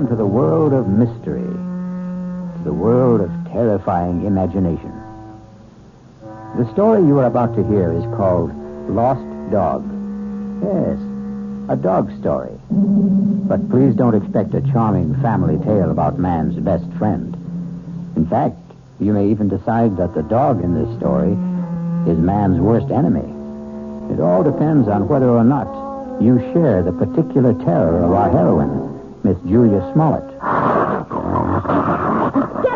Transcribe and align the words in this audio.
Welcome 0.00 0.16
to 0.16 0.22
the 0.22 0.26
world 0.26 0.72
of 0.72 0.88
mystery, 0.88 1.42
to 1.42 2.60
the 2.64 2.72
world 2.72 3.20
of 3.20 3.28
terrifying 3.52 4.24
imagination. 4.24 4.90
The 6.56 6.66
story 6.72 7.02
you 7.02 7.18
are 7.18 7.26
about 7.26 7.54
to 7.56 7.68
hear 7.68 7.92
is 7.92 8.04
called 8.16 8.50
Lost 8.88 9.20
Dog. 9.52 9.84
Yes, 10.64 10.96
a 11.68 11.76
dog 11.76 12.18
story. 12.18 12.56
But 12.70 13.68
please 13.68 13.94
don't 13.94 14.14
expect 14.14 14.54
a 14.54 14.62
charming 14.72 15.20
family 15.20 15.62
tale 15.66 15.90
about 15.90 16.18
man's 16.18 16.56
best 16.56 16.90
friend. 16.96 17.34
In 18.16 18.26
fact, 18.26 18.56
you 19.00 19.12
may 19.12 19.28
even 19.28 19.50
decide 19.50 19.98
that 19.98 20.14
the 20.14 20.22
dog 20.22 20.64
in 20.64 20.72
this 20.72 20.96
story 20.96 21.32
is 22.10 22.16
man's 22.16 22.58
worst 22.58 22.90
enemy. 22.90 23.28
It 24.14 24.18
all 24.18 24.42
depends 24.42 24.88
on 24.88 25.08
whether 25.08 25.28
or 25.28 25.44
not 25.44 25.68
you 26.22 26.38
share 26.54 26.82
the 26.82 26.92
particular 26.92 27.52
terror 27.52 28.02
of 28.02 28.12
our 28.12 28.30
heroine, 28.30 28.89
Miss 29.30 29.38
Julia 29.46 29.78
Smollett. 29.92 30.26
Get 30.26 30.42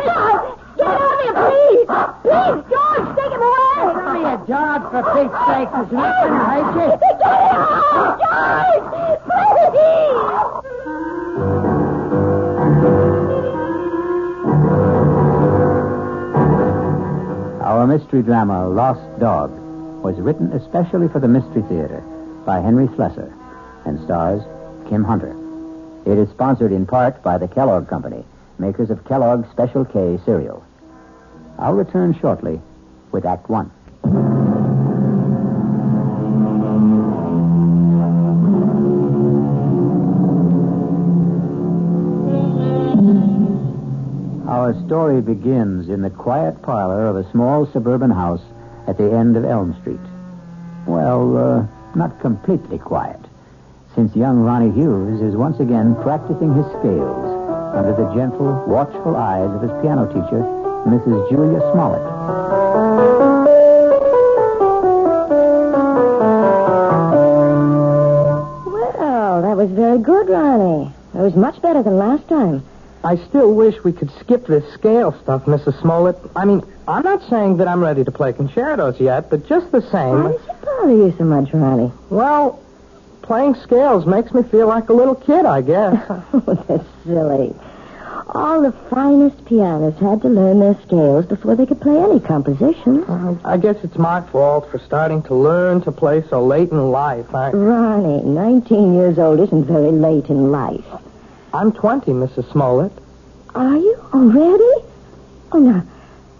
out! 0.06 0.54
Get 0.78 0.86
out 0.86 1.10
of 1.10 1.18
here, 1.18 1.34
please! 1.34 1.90
Please, 2.22 2.62
George, 2.70 3.06
take 3.18 3.32
him 3.34 3.42
away! 3.42 3.90
Give 3.90 4.14
me 4.14 4.22
a 4.22 4.38
job 4.46 4.86
for 4.92 5.02
Pete's 5.02 5.34
sake. 5.50 5.66
There's 5.74 5.90
nothing 5.90 6.30
to 6.30 6.38
hurt 6.46 6.70
you. 6.78 6.94
Get 7.02 7.26
out! 7.26 8.22
George! 8.22 8.86
Please! 9.74 10.14
Our 17.64 17.84
mystery 17.88 18.22
drama, 18.22 18.68
Lost 18.68 19.18
Dog, 19.18 19.50
was 20.04 20.14
written 20.20 20.52
especially 20.52 21.08
for 21.08 21.18
the 21.18 21.26
Mystery 21.26 21.62
Theater 21.62 22.00
by 22.46 22.60
Henry 22.60 22.86
Slesar 22.94 23.32
and 23.86 23.98
stars 24.04 24.40
Kim 24.88 25.02
Hunter. 25.02 25.43
It 26.06 26.18
is 26.18 26.28
sponsored 26.30 26.72
in 26.72 26.84
part 26.86 27.22
by 27.22 27.38
the 27.38 27.48
Kellogg 27.48 27.88
Company, 27.88 28.24
makers 28.58 28.90
of 28.90 29.04
Kellogg's 29.06 29.50
Special 29.50 29.84
K 29.84 30.18
cereal. 30.24 30.62
I'll 31.58 31.72
return 31.72 32.18
shortly 32.20 32.60
with 33.10 33.24
Act 33.24 33.48
One. 33.48 33.70
Our 44.46 44.74
story 44.86 45.20
begins 45.22 45.88
in 45.88 46.02
the 46.02 46.10
quiet 46.10 46.60
parlor 46.62 47.06
of 47.06 47.16
a 47.16 47.30
small 47.30 47.66
suburban 47.66 48.10
house 48.10 48.42
at 48.86 48.98
the 48.98 49.10
end 49.10 49.36
of 49.36 49.44
Elm 49.44 49.74
Street. 49.80 50.00
Well, 50.86 51.36
uh, 51.36 51.66
not 51.94 52.20
completely 52.20 52.78
quiet, 52.78 53.20
since 53.94 54.14
young 54.16 54.40
Ronnie 54.40 54.72
Hughes 54.72 55.20
is 55.20 55.36
once 55.36 55.60
again 55.60 55.94
practicing 56.02 56.52
his 56.54 56.66
scales 56.66 57.44
under 57.74 57.92
the 57.92 58.12
gentle, 58.14 58.64
watchful 58.66 59.16
eyes 59.16 59.50
of 59.50 59.62
his 59.62 59.70
piano 59.82 60.06
teacher, 60.06 60.42
Mrs. 60.86 61.30
Julia 61.30 61.60
Smollett. 61.72 62.02
Well, 68.66 69.42
that 69.42 69.56
was 69.56 69.70
very 69.70 69.98
good, 69.98 70.28
Ronnie. 70.28 70.92
It 71.14 71.18
was 71.18 71.36
much 71.36 71.60
better 71.62 71.82
than 71.82 71.96
last 71.96 72.28
time. 72.28 72.64
I 73.04 73.16
still 73.16 73.54
wish 73.54 73.84
we 73.84 73.92
could 73.92 74.10
skip 74.18 74.46
this 74.46 74.64
scale 74.74 75.12
stuff, 75.22 75.44
Mrs. 75.44 75.80
Smollett. 75.80 76.16
I 76.34 76.44
mean, 76.46 76.62
I'm 76.88 77.02
not 77.02 77.22
saying 77.28 77.58
that 77.58 77.68
I'm 77.68 77.80
ready 77.82 78.02
to 78.02 78.10
play 78.10 78.32
concertos 78.32 78.98
yet, 78.98 79.30
but 79.30 79.46
just 79.46 79.70
the 79.72 79.82
same. 79.82 80.24
Why 80.24 80.30
same. 80.30 80.32
does 80.32 80.48
it 80.48 80.64
bother 80.64 80.96
you 80.96 81.14
so 81.18 81.24
much, 81.24 81.52
Ronnie? 81.52 81.92
Well, 82.10 82.63
playing 83.24 83.54
scales 83.56 84.06
makes 84.06 84.32
me 84.32 84.42
feel 84.42 84.66
like 84.68 84.88
a 84.90 84.92
little 84.92 85.14
kid, 85.14 85.44
I 85.46 85.62
guess. 85.62 85.94
Oh, 86.46 86.64
that's 86.68 86.84
silly. 87.04 87.54
All 88.28 88.62
the 88.62 88.72
finest 88.90 89.44
pianists 89.44 90.00
had 90.00 90.22
to 90.22 90.28
learn 90.28 90.58
their 90.60 90.74
scales 90.82 91.24
before 91.26 91.54
they 91.56 91.66
could 91.66 91.80
play 91.80 91.96
any 91.96 92.20
composition. 92.20 93.04
I 93.44 93.56
guess 93.56 93.76
it's 93.84 93.96
my 93.96 94.20
fault 94.20 94.70
for 94.70 94.78
starting 94.78 95.22
to 95.24 95.34
learn 95.34 95.80
to 95.82 95.92
play 95.92 96.22
so 96.28 96.44
late 96.44 96.70
in 96.70 96.90
life. 96.90 97.34
I, 97.34 97.50
Ronnie, 97.50 98.22
19 98.24 98.94
years 98.94 99.18
old 99.18 99.40
isn't 99.40 99.64
very 99.64 99.92
late 99.92 100.26
in 100.26 100.50
life. 100.50 100.84
I'm 101.52 101.72
20, 101.72 102.10
Mrs. 102.12 102.50
Smollett. 102.50 102.92
Are 103.54 103.76
you 103.76 103.96
already? 104.12 104.86
Oh, 105.52 105.58
now, 105.58 105.84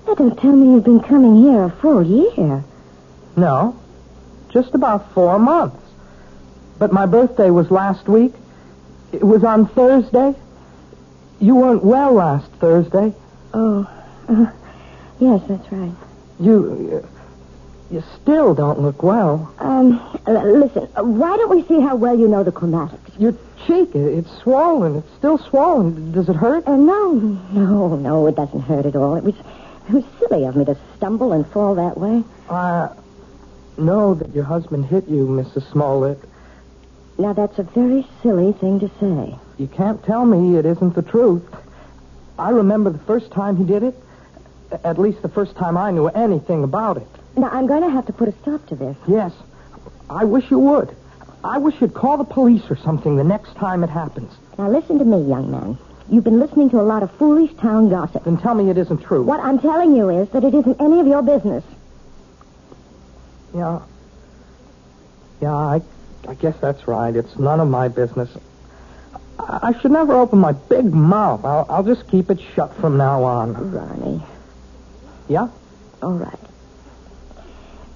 now 0.07 0.15
don't 0.15 0.39
tell 0.39 0.53
me 0.57 0.75
you've 0.75 0.85
been 0.85 1.01
coming 1.01 1.37
here 1.43 1.63
a 1.65 1.71
full 1.71 2.03
year. 2.03 2.65
No, 3.37 3.79
just 4.51 4.75
about 4.75 5.13
four 5.13 5.39
months. 5.39 5.84
But 6.79 6.93
my 6.93 7.07
birthday 7.07 7.51
was 7.51 7.71
last 7.71 8.09
week. 8.09 8.35
It 9.13 9.23
was 9.23 9.45
on 9.45 9.67
Thursday. 9.69 10.35
You 11.41 11.55
weren't 11.57 11.85
well 11.85 12.15
last 12.15 12.51
Thursday. 12.53 13.15
Oh, 13.53 13.89
uh, 14.29 14.51
yes, 15.21 15.43
that's 15.49 15.71
right. 15.71 15.93
You, 16.41 17.07
you 17.91 18.03
still 18.21 18.55
don't 18.55 18.81
look 18.81 19.03
well. 19.03 19.55
Um, 19.59 20.01
listen, 20.27 20.85
why 20.97 21.37
don't 21.37 21.51
we 21.51 21.63
see 21.65 21.81
how 21.81 21.95
well 21.97 22.19
you 22.19 22.27
know 22.27 22.43
the 22.43 22.51
chromatics? 22.51 23.19
Your 23.19 23.37
cheek, 23.67 23.95
it's 23.95 24.31
swollen. 24.43 24.97
It's 24.97 25.15
still 25.17 25.39
swollen. 25.39 26.13
Does 26.13 26.29
it 26.29 26.37
hurt? 26.37 26.67
Uh, 26.67 26.77
no, 26.77 27.13
no, 27.13 27.97
no, 27.97 28.27
it 28.27 28.35
doesn't 28.35 28.63
hurt 28.63 28.87
at 28.87 28.97
all. 28.97 29.15
It 29.15 29.23
was, 29.25 29.35
it 29.89 29.93
was 29.93 30.05
silly 30.19 30.45
of 30.45 30.57
me 30.57 30.65
to 30.65 30.77
stumble 30.97 31.33
and 31.33 31.47
fall 31.47 31.77
that 31.77 31.97
way. 31.97 32.25
I 32.51 32.89
know 33.79 34.15
that 34.15 34.35
your 34.35 34.45
husband 34.45 34.87
hit 34.87 35.09
you, 35.09 35.27
Mrs. 35.27 35.71
Smollett. 35.71 36.19
Now, 37.17 37.33
that's 37.33 37.59
a 37.59 37.63
very 37.63 38.07
silly 38.23 38.53
thing 38.53 38.81
to 38.81 38.89
say. 39.01 39.39
You 39.59 39.69
can't 39.69 40.03
tell 40.05 40.25
me 40.25 40.57
it 40.59 40.67
isn't 40.67 40.95
the 40.95 41.03
truth. 41.03 41.45
I 42.39 42.51
remember 42.51 42.91
the 42.91 42.99
first 42.99 43.31
time 43.31 43.57
he 43.57 43.65
did 43.65 43.85
it. 43.85 43.95
At 44.83 44.99
least 44.99 45.23
the 45.23 45.29
first 45.29 45.55
time 45.55 45.77
I 45.77 45.93
knew 45.93 46.09
anything 46.09 46.65
about 46.65 46.97
it. 46.97 47.07
Now, 47.37 47.51
I'm 47.51 47.67
going 47.67 47.83
to 47.83 47.91
have 47.91 48.07
to 48.07 48.13
put 48.13 48.29
a 48.29 48.33
stop 48.43 48.67
to 48.67 48.75
this. 48.75 48.97
Yes. 49.07 49.33
I 50.11 50.25
wish 50.25 50.51
you 50.51 50.59
would. 50.59 50.95
I 51.45 51.59
wish 51.59 51.81
you'd 51.81 51.95
call 51.95 52.17
the 52.17 52.25
police 52.25 52.63
or 52.69 52.77
something 52.77 53.17
the 53.17 53.25
next 53.25 53.55
time 53.55 53.85
it 53.85 53.91
happens. 53.91 54.33
Now, 54.59 54.69
listen 54.71 54.99
to 54.99 55.05
me, 55.05 55.23
young 55.29 55.51
man. 55.51 55.79
You've 56.11 56.25
been 56.25 56.41
listening 56.41 56.71
to 56.71 56.81
a 56.81 56.83
lot 56.83 57.03
of 57.03 57.11
foolish 57.13 57.55
town 57.55 57.91
gossip. 57.91 58.25
Then 58.25 58.37
tell 58.39 58.55
me 58.55 58.71
it 58.71 58.77
isn't 58.77 59.03
true. 59.03 59.23
What 59.23 59.41
I'm 59.41 59.59
telling 59.59 59.95
you 59.97 60.11
is 60.11 60.29
that 60.31 60.45
it 60.45 60.55
isn't 60.55 60.81
any 60.81 61.01
of 61.01 61.07
your 61.07 61.23
business. 61.23 61.65
Yeah. 63.55 63.81
Yeah, 65.41 65.55
I, 65.55 65.83
I 66.29 66.35
guess 66.35 66.57
that's 66.61 66.87
right. 66.89 67.15
It's 67.15 67.39
none 67.39 67.61
of 67.61 67.69
my 67.69 67.89
business. 67.89 68.31
I, 69.39 69.59
I 69.75 69.81
should 69.81 69.91
never 69.91 70.15
open 70.15 70.39
my 70.39 70.53
big 70.53 70.87
mouth. 70.93 71.45
I'll, 71.45 71.67
I'll 71.69 71.83
just 71.83 72.09
keep 72.11 72.31
it 72.31 72.41
shut 72.55 72.75
from 72.77 72.97
now 72.97 73.25
on. 73.25 73.53
Ronnie, 73.73 74.23
Yeah? 75.29 75.49
all 76.03 76.13
right. 76.15 76.39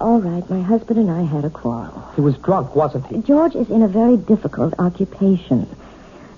All 0.01 0.21
right, 0.21 0.49
my 0.49 0.61
husband 0.61 0.97
and 0.97 1.11
I 1.11 1.23
had 1.23 1.43
a 1.43 1.49
quarrel. 1.49 2.07
He 2.15 2.21
was 2.21 2.37
drunk, 2.37 2.73
wasn't 2.73 3.05
he? 3.07 3.21
George 3.21 3.53
is 3.55 3.69
in 3.69 3.81
a 3.81 3.87
very 3.87 4.15
difficult 4.15 4.73
occupation. 4.79 5.67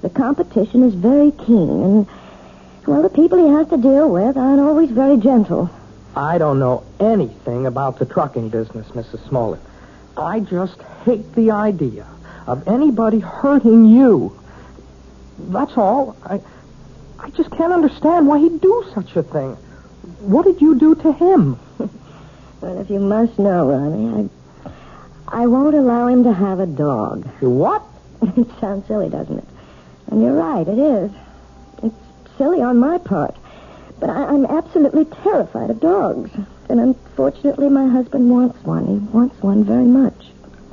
The 0.01 0.09
competition 0.09 0.81
is 0.83 0.95
very 0.95 1.29
keen, 1.31 1.69
and, 1.83 2.07
well, 2.87 3.03
the 3.03 3.09
people 3.09 3.37
he 3.37 3.53
has 3.53 3.67
to 3.69 3.77
deal 3.77 4.09
with 4.09 4.35
aren't 4.35 4.59
always 4.61 4.89
very 4.89 5.17
gentle. 5.17 5.69
I 6.15 6.39
don't 6.39 6.57
know 6.57 6.83
anything 6.99 7.67
about 7.67 7.99
the 7.99 8.05
trucking 8.07 8.49
business, 8.49 8.87
Mrs. 8.89 9.27
Smollett. 9.29 9.59
I 10.17 10.39
just 10.39 10.81
hate 11.05 11.33
the 11.35 11.51
idea 11.51 12.07
of 12.47 12.67
anybody 12.67 13.19
hurting 13.19 13.85
you. 13.85 14.37
That's 15.37 15.77
all. 15.77 16.17
I, 16.23 16.41
I 17.19 17.29
just 17.31 17.51
can't 17.51 17.73
understand 17.73 18.27
why 18.27 18.39
he'd 18.39 18.61
do 18.61 18.85
such 18.93 19.15
a 19.15 19.23
thing. 19.23 19.55
What 20.19 20.45
did 20.45 20.61
you 20.61 20.77
do 20.77 20.95
to 20.95 21.13
him? 21.13 21.59
Well, 22.61 22.79
if 22.79 22.91
you 22.91 22.99
must 22.99 23.39
know, 23.39 23.71
Ronnie, 23.71 24.29
I, 24.69 24.71
I 25.41 25.47
won't 25.47 25.73
allow 25.73 26.05
him 26.05 26.23
to 26.25 26.31
have 26.31 26.59
a 26.59 26.67
dog. 26.67 27.27
You 27.41 27.49
what? 27.49 27.81
it 28.21 28.47
sounds 28.59 28.85
silly, 28.85 29.09
doesn't 29.09 29.39
it? 29.39 29.47
And 30.11 30.21
you're 30.21 30.35
right, 30.35 30.67
it 30.67 30.77
is. 30.77 31.11
It's 31.81 31.95
silly 32.37 32.61
on 32.61 32.77
my 32.77 32.99
part. 32.99 33.35
But 34.01 34.09
I, 34.09 34.25
I'm 34.25 34.45
absolutely 34.47 35.05
terrified 35.05 35.69
of 35.69 35.79
dogs. 35.79 36.31
And 36.67 36.79
unfortunately, 36.79 37.69
my 37.69 37.87
husband 37.87 38.29
wants 38.29 38.61
one. 38.65 38.85
He 38.87 38.93
wants 39.15 39.41
one 39.41 39.63
very 39.63 39.85
much. 39.85 40.31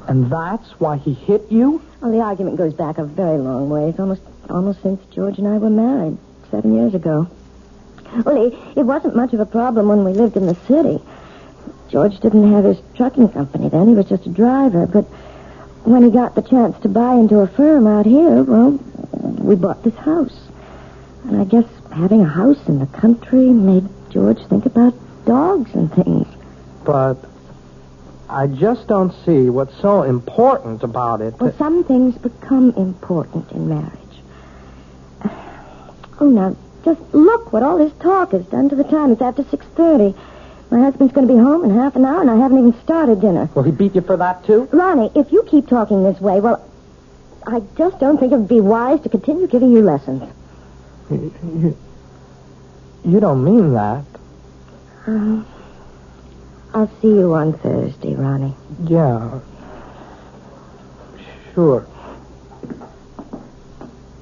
And 0.09 0.33
that's 0.33 0.81
why 0.81 0.97
he 0.97 1.13
hit 1.13 1.45
you? 1.51 1.83
Well, 2.01 2.11
the 2.11 2.21
argument 2.21 2.57
goes 2.57 2.73
back 2.73 2.97
a 2.97 3.05
very 3.05 3.37
long 3.39 3.69
ways, 3.69 3.95
almost 3.99 4.23
almost 4.49 4.81
since 4.83 5.01
George 5.15 5.37
and 5.37 5.47
I 5.47 5.59
were 5.59 5.69
married 5.69 6.17
seven 6.51 6.75
years 6.75 6.95
ago. 6.95 7.29
Well, 8.25 8.47
it, 8.47 8.55
it 8.75 8.85
wasn't 8.85 9.15
much 9.15 9.35
of 9.35 9.41
a 9.41 9.47
problem 9.47 9.89
when 9.89 10.05
we 10.05 10.13
lived 10.13 10.39
in 10.39 10.47
the 10.47 10.55
city. 10.67 10.99
George 11.91 12.19
didn't 12.21 12.51
have 12.51 12.65
his 12.65 12.79
trucking 12.95 13.29
company 13.29 13.69
then; 13.69 13.89
he 13.89 13.95
was 13.95 14.07
just 14.07 14.25
a 14.25 14.31
driver. 14.31 14.87
But 14.87 15.05
when 15.85 16.03
he 16.03 16.11
got 16.11 16.35
the 16.35 16.43
chance 16.43 16.81
to 16.81 16.89
buy 16.89 17.15
into 17.15 17.41
a 17.41 17.47
firm 17.47 17.87
out 17.87 18.07
here, 18.07 18.43
well, 18.43 18.71
we 19.13 19.55
bought 19.55 19.83
this 19.83 19.97
house. 19.97 20.39
And 21.25 21.43
I 21.43 21.45
guess 21.45 21.67
having 21.99 22.23
a 22.23 22.29
house 22.29 22.69
in 22.69 22.79
the 22.79 22.87
country 22.87 23.49
made 23.49 23.85
George 24.11 24.39
think 24.47 24.67
about 24.67 24.95
dogs 25.27 25.75
and 25.75 25.93
things. 25.93 26.29
But 26.85 27.17
I 28.29 28.47
just 28.47 28.87
don't 28.87 29.13
see 29.25 29.51
what's 29.51 29.77
so 29.81 30.05
important 30.05 30.85
about 30.85 31.21
it. 31.21 31.35
Well, 31.41 31.53
some 31.59 31.83
things 31.83 32.17
become 32.17 32.73
important 32.77 33.51
in 33.53 33.69
marriage. 33.69 33.93
Oh, 36.21 36.29
now, 36.29 36.57
just 36.85 37.01
look 37.15 37.53
what 37.53 37.63
all 37.63 37.79
this 37.79 37.93
talk 38.01 38.33
has 38.33 38.45
done 38.47 38.69
to 38.71 38.75
the 38.75 38.83
time. 38.83 39.13
It's 39.13 39.23
after 39.23 39.45
6.30. 39.45 40.19
My 40.69 40.81
husband's 40.81 41.13
going 41.13 41.29
to 41.29 41.33
be 41.33 41.39
home 41.39 41.65
in 41.65 41.71
half 41.71 41.95
an 41.95 42.05
hour, 42.05 42.21
and 42.21 42.29
I 42.29 42.35
haven't 42.35 42.59
even 42.59 42.75
started 42.83 43.21
dinner. 43.21 43.49
Will 43.55 43.63
he 43.63 43.71
beat 43.71 43.95
you 43.95 44.01
for 44.01 44.17
that, 44.17 44.45
too? 44.45 44.69
Ronnie, 44.73 45.13
if 45.15 45.31
you 45.31 45.45
keep 45.45 45.69
talking 45.69 46.03
this 46.03 46.21
way, 46.21 46.41
well, 46.41 46.69
I 47.47 47.61
just 47.77 48.01
don't 48.01 48.19
think 48.19 48.33
it 48.33 48.37
would 48.37 48.49
be 48.49 48.61
wise 48.61 49.01
to 49.03 49.09
continue 49.09 49.47
giving 49.47 49.71
you 49.71 49.81
lessons. 49.81 50.25
You, 51.09 51.77
you, 53.05 53.21
don't 53.21 53.45
mean 53.45 53.73
that. 53.75 54.05
Um, 55.07 55.47
I'll 56.75 56.91
see 57.01 57.09
you 57.09 57.35
on 57.35 57.59
Thursday, 57.59 58.15
Ronnie. 58.15 58.55
Yeah. 58.85 59.41
Sure. 61.55 61.81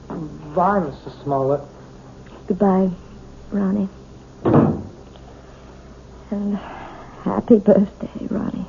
Bye, 0.08 0.80
Mrs. 0.80 1.22
Smollett. 1.22 1.60
Goodbye, 2.46 2.90
Ronnie. 3.50 3.88
And 6.30 6.56
happy 7.24 7.58
birthday, 7.58 8.26
Ronnie. 8.30 8.66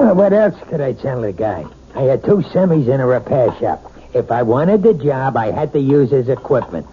Oh, 0.00 0.14
what 0.14 0.32
else 0.32 0.56
could 0.68 0.80
I 0.80 0.92
tell 0.92 1.20
the 1.20 1.32
guy? 1.32 1.64
I 1.98 2.02
had 2.02 2.22
two 2.22 2.42
semis 2.52 2.86
in 2.86 3.00
a 3.00 3.06
repair 3.08 3.52
shop. 3.58 3.92
If 4.14 4.30
I 4.30 4.44
wanted 4.44 4.84
the 4.84 4.94
job, 4.94 5.36
I 5.36 5.50
had 5.50 5.72
to 5.72 5.80
use 5.80 6.10
his 6.12 6.28
equipment. 6.28 6.86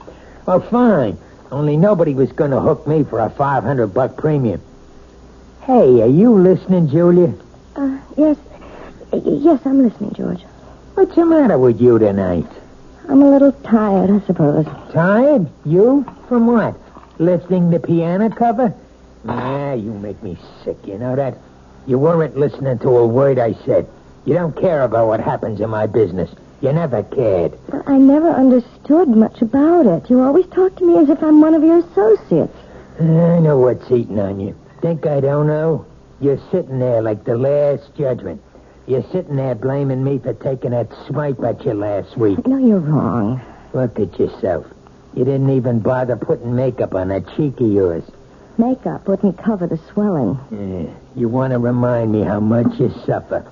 Well, 0.48 0.62
fine. 0.62 1.20
Only 1.52 1.78
nobody 1.78 2.16
was 2.16 2.32
going 2.32 2.50
to 2.50 2.60
hook 2.60 2.88
me 2.88 3.04
for 3.04 3.20
a 3.20 3.30
500 3.30 3.86
buck 3.94 4.18
premium. 4.18 4.64
Hey, 5.62 6.02
are 6.02 6.08
you 6.08 6.34
listening, 6.34 6.90
Julia? 6.90 7.36
Uh, 7.76 8.00
yes. 8.18 8.36
Yes, 9.14 9.62
I'm 9.64 9.84
listening, 9.84 10.14
George. 10.16 10.42
What's 10.96 11.14
the 11.14 11.24
matter 11.24 11.60
with 11.60 11.80
you 11.80 12.00
tonight? 12.00 12.48
I'm 13.08 13.22
a 13.22 13.30
little 13.30 13.52
tired, 13.52 14.10
I 14.10 14.26
suppose. 14.26 14.66
Tired? 14.92 15.48
You? 15.66 16.04
From 16.28 16.48
what? 16.48 16.76
Lifting 17.20 17.70
the 17.70 17.80
piano 17.80 18.32
cover? 18.32 18.74
Nah, 19.24 19.74
you 19.74 19.94
make 19.94 20.24
me 20.24 20.36
sick, 20.64 20.78
you 20.84 20.98
know 20.98 21.16
that? 21.16 21.38
You 21.86 22.00
weren't 22.00 22.36
listening 22.38 22.80
to 22.80 22.90
a 22.98 23.06
word 23.06 23.38
I 23.38 23.54
said. 23.66 23.88
You 24.26 24.34
don't 24.34 24.60
care 24.60 24.82
about 24.82 25.08
what 25.08 25.20
happens 25.20 25.62
in 25.62 25.70
my 25.70 25.86
business. 25.88 26.30
You 26.62 26.74
never 26.74 27.04
cared. 27.04 27.58
But 27.70 27.88
I 27.88 27.98
never 27.98 28.30
understood 28.30 29.08
much 29.08 29.42
about 29.42 29.86
it. 29.86 30.10
You 30.10 30.22
always 30.22 30.48
talk 30.48 30.76
to 30.78 30.86
me 30.86 30.98
as 30.98 31.10
if 31.10 31.22
I'm 31.22 31.42
one 31.42 31.54
of 31.54 31.64
your 31.64 31.80
associates. 31.80 32.58
I 33.00 33.40
know 33.40 33.60
what's 33.60 33.92
eating 33.92 34.20
on 34.20 34.40
you. 34.40 34.56
Think 34.82 35.06
I 35.06 35.20
don't 35.20 35.48
know? 35.48 35.86
You're 36.20 36.40
sitting 36.52 36.80
there 36.80 37.02
like 37.02 37.24
the 37.24 37.38
last 37.38 37.96
judgment. 37.96 38.42
You're 38.88 39.06
sitting 39.12 39.36
there 39.36 39.54
blaming 39.54 40.04
me 40.04 40.20
for 40.20 40.34
taking 40.34 40.72
that 40.72 40.90
swipe 41.08 41.44
at 41.44 41.66
you 41.66 41.74
last 41.74 42.18
week. 42.18 42.48
No, 42.48 42.58
you're 42.58 42.80
wrong. 42.80 43.42
Look 43.74 44.00
at 44.00 44.18
yourself. 44.20 44.66
You 45.14 45.26
didn't 45.26 45.50
even 45.50 45.80
bother 45.80 46.16
putting 46.16 46.56
makeup 46.56 46.96
on 46.96 47.10
that 47.10 47.28
cheek 47.36 47.60
of 47.60 47.72
yours. 47.72 48.04
Makeup 48.58 49.08
wouldn't 49.08 49.38
cover 49.38 49.68
the 49.68 49.78
swelling. 49.92 50.40
Yeah, 50.50 50.94
you 51.20 51.28
want 51.28 51.52
to 51.52 51.60
remind 51.60 52.12
me 52.12 52.24
how 52.24 52.40
much 52.40 52.80
you 52.80 52.94
suffer. 53.06 53.46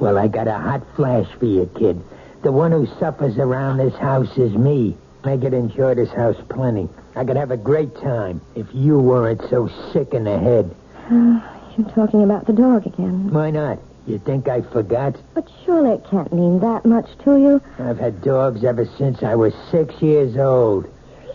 Well, 0.00 0.16
I 0.16 0.28
got 0.28 0.48
a 0.48 0.56
hot 0.58 0.82
flash 0.96 1.26
for 1.38 1.44
you, 1.44 1.70
kid. 1.78 2.02
The 2.42 2.50
one 2.50 2.72
who 2.72 2.86
suffers 2.98 3.36
around 3.36 3.76
this 3.76 3.94
house 3.96 4.38
is 4.38 4.52
me. 4.52 4.96
I 5.24 5.36
could 5.36 5.52
enjoy 5.52 5.94
this 5.94 6.10
house 6.10 6.38
plenty. 6.48 6.88
I 7.14 7.24
could 7.24 7.36
have 7.36 7.50
a 7.50 7.58
great 7.58 7.94
time 7.96 8.40
if 8.54 8.66
you 8.72 8.98
weren't 8.98 9.42
so 9.50 9.68
sick 9.92 10.14
in 10.14 10.24
the 10.24 10.38
head. 10.38 10.74
You're 11.10 11.90
talking 11.90 12.22
about 12.24 12.46
the 12.46 12.54
dog 12.54 12.86
again. 12.86 13.30
Why 13.30 13.50
not? 13.50 13.78
You 14.06 14.18
think 14.18 14.48
I 14.48 14.62
forgot? 14.62 15.16
But 15.34 15.50
surely 15.66 15.90
it 15.90 16.06
can't 16.10 16.32
mean 16.32 16.60
that 16.60 16.86
much 16.86 17.06
to 17.24 17.36
you. 17.36 17.62
I've 17.78 17.98
had 17.98 18.22
dogs 18.22 18.64
ever 18.64 18.86
since 18.96 19.22
I 19.22 19.34
was 19.34 19.52
six 19.70 20.00
years 20.00 20.34
old. 20.38 20.86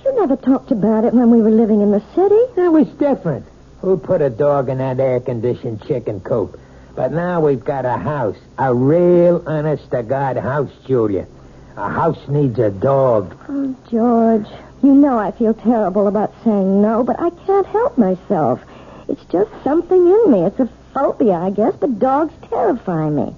You 0.03 0.15
never 0.19 0.35
talked 0.35 0.71
about 0.71 1.05
it 1.05 1.13
when 1.13 1.29
we 1.29 1.41
were 1.41 1.51
living 1.51 1.81
in 1.81 1.91
the 1.91 2.01
city. 2.15 2.41
That 2.55 2.71
was 2.71 2.87
different. 2.97 3.45
Who 3.81 3.97
put 3.97 4.23
a 4.23 4.29
dog 4.31 4.69
in 4.69 4.79
that 4.79 4.99
air-conditioned 4.99 5.85
chicken 5.85 6.19
coop? 6.21 6.59
But 6.95 7.11
now 7.11 7.41
we've 7.41 7.63
got 7.63 7.85
a 7.85 7.97
house. 7.97 8.37
A 8.57 8.73
real 8.73 9.43
honest-to-God 9.45 10.37
house, 10.37 10.71
Julia. 10.85 11.27
A 11.75 11.89
house 11.89 12.27
needs 12.29 12.57
a 12.57 12.71
dog. 12.71 13.37
Oh, 13.49 13.75
George, 13.91 14.47
you 14.81 14.93
know 14.93 15.19
I 15.19 15.31
feel 15.31 15.53
terrible 15.53 16.07
about 16.07 16.33
saying 16.45 16.81
no, 16.81 17.03
but 17.03 17.19
I 17.19 17.31
can't 17.45 17.67
help 17.67 17.97
myself. 17.97 18.61
It's 19.09 19.23
just 19.25 19.51
something 19.63 20.07
in 20.07 20.31
me. 20.31 20.43
It's 20.45 20.59
a 20.59 20.69
phobia, 20.93 21.33
I 21.33 21.49
guess, 21.49 21.75
but 21.75 21.99
dogs 21.99 22.33
terrify 22.49 23.09
me. 23.09 23.35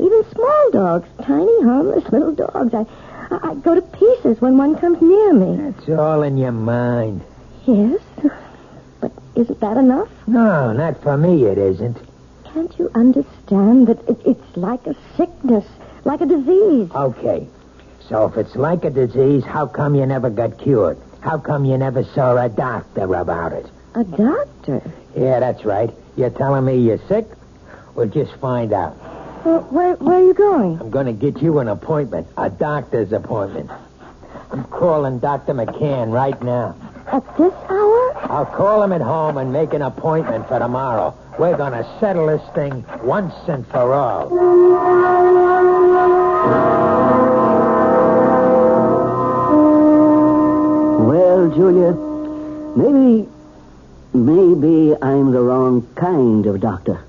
Even 0.00 0.24
small 0.32 0.70
dogs, 0.72 1.08
tiny, 1.22 1.62
harmless 1.62 2.10
little 2.10 2.34
dogs. 2.34 2.74
I, 2.74 2.84
I, 3.30 3.50
I 3.50 3.54
go 3.54 3.76
to 3.76 3.82
pieces 3.82 4.40
when 4.40 4.58
one 4.58 4.76
comes 4.76 5.00
near 5.00 5.32
me. 5.32 5.68
It's 5.68 5.88
all 5.88 6.22
in 6.22 6.36
your 6.36 6.52
mind. 6.52 7.22
Yes, 7.64 8.00
but 9.00 9.12
isn't 9.36 9.60
that 9.60 9.76
enough? 9.76 10.08
No, 10.26 10.72
not 10.72 11.00
for 11.02 11.16
me, 11.16 11.44
it 11.44 11.58
isn't. 11.58 11.96
Can't 12.58 12.76
you 12.76 12.90
understand 12.92 13.86
that 13.86 14.00
it, 14.08 14.18
it's 14.26 14.56
like 14.56 14.84
a 14.88 14.96
sickness, 15.16 15.64
like 16.02 16.20
a 16.20 16.26
disease? 16.26 16.90
Okay. 16.90 17.46
So 18.08 18.26
if 18.26 18.36
it's 18.36 18.56
like 18.56 18.84
a 18.84 18.90
disease, 18.90 19.44
how 19.44 19.68
come 19.68 19.94
you 19.94 20.04
never 20.06 20.28
got 20.28 20.58
cured? 20.58 20.98
How 21.20 21.38
come 21.38 21.64
you 21.64 21.78
never 21.78 22.02
saw 22.02 22.36
a 22.36 22.48
doctor 22.48 23.14
about 23.14 23.52
it? 23.52 23.70
A 23.94 24.02
doctor? 24.02 24.82
Yeah, 25.16 25.38
that's 25.38 25.64
right. 25.64 25.88
You're 26.16 26.30
telling 26.30 26.64
me 26.64 26.78
you're 26.78 26.98
sick? 27.06 27.26
We'll 27.94 28.08
just 28.08 28.34
find 28.40 28.72
out. 28.72 28.96
Well, 29.44 29.60
where, 29.70 29.94
where 29.94 30.16
are 30.16 30.24
you 30.24 30.34
going? 30.34 30.80
I'm 30.80 30.90
going 30.90 31.06
to 31.06 31.12
get 31.12 31.40
you 31.40 31.60
an 31.60 31.68
appointment, 31.68 32.26
a 32.36 32.50
doctor's 32.50 33.12
appointment. 33.12 33.70
I'm 34.50 34.64
calling 34.64 35.20
Dr. 35.20 35.54
McCann 35.54 36.10
right 36.10 36.42
now. 36.42 36.74
At 37.06 37.22
this 37.36 37.54
hour? 37.70 38.16
I'll 38.16 38.50
call 38.52 38.82
him 38.82 38.90
at 38.90 39.00
home 39.00 39.38
and 39.38 39.52
make 39.52 39.74
an 39.74 39.82
appointment 39.82 40.48
for 40.48 40.58
tomorrow. 40.58 41.16
We're 41.38 41.56
going 41.56 41.72
to 41.72 41.84
settle 42.00 42.26
this 42.26 42.42
thing 42.52 42.84
once 43.04 43.32
and 43.46 43.64
for 43.68 43.94
all. 43.94 44.28
Well, 51.06 51.48
Julia, 51.50 51.92
maybe, 52.76 53.28
maybe 54.12 54.96
I'm 55.00 55.30
the 55.30 55.40
wrong 55.40 55.86
kind 55.94 56.44
of 56.46 56.60
doctor. 56.60 57.04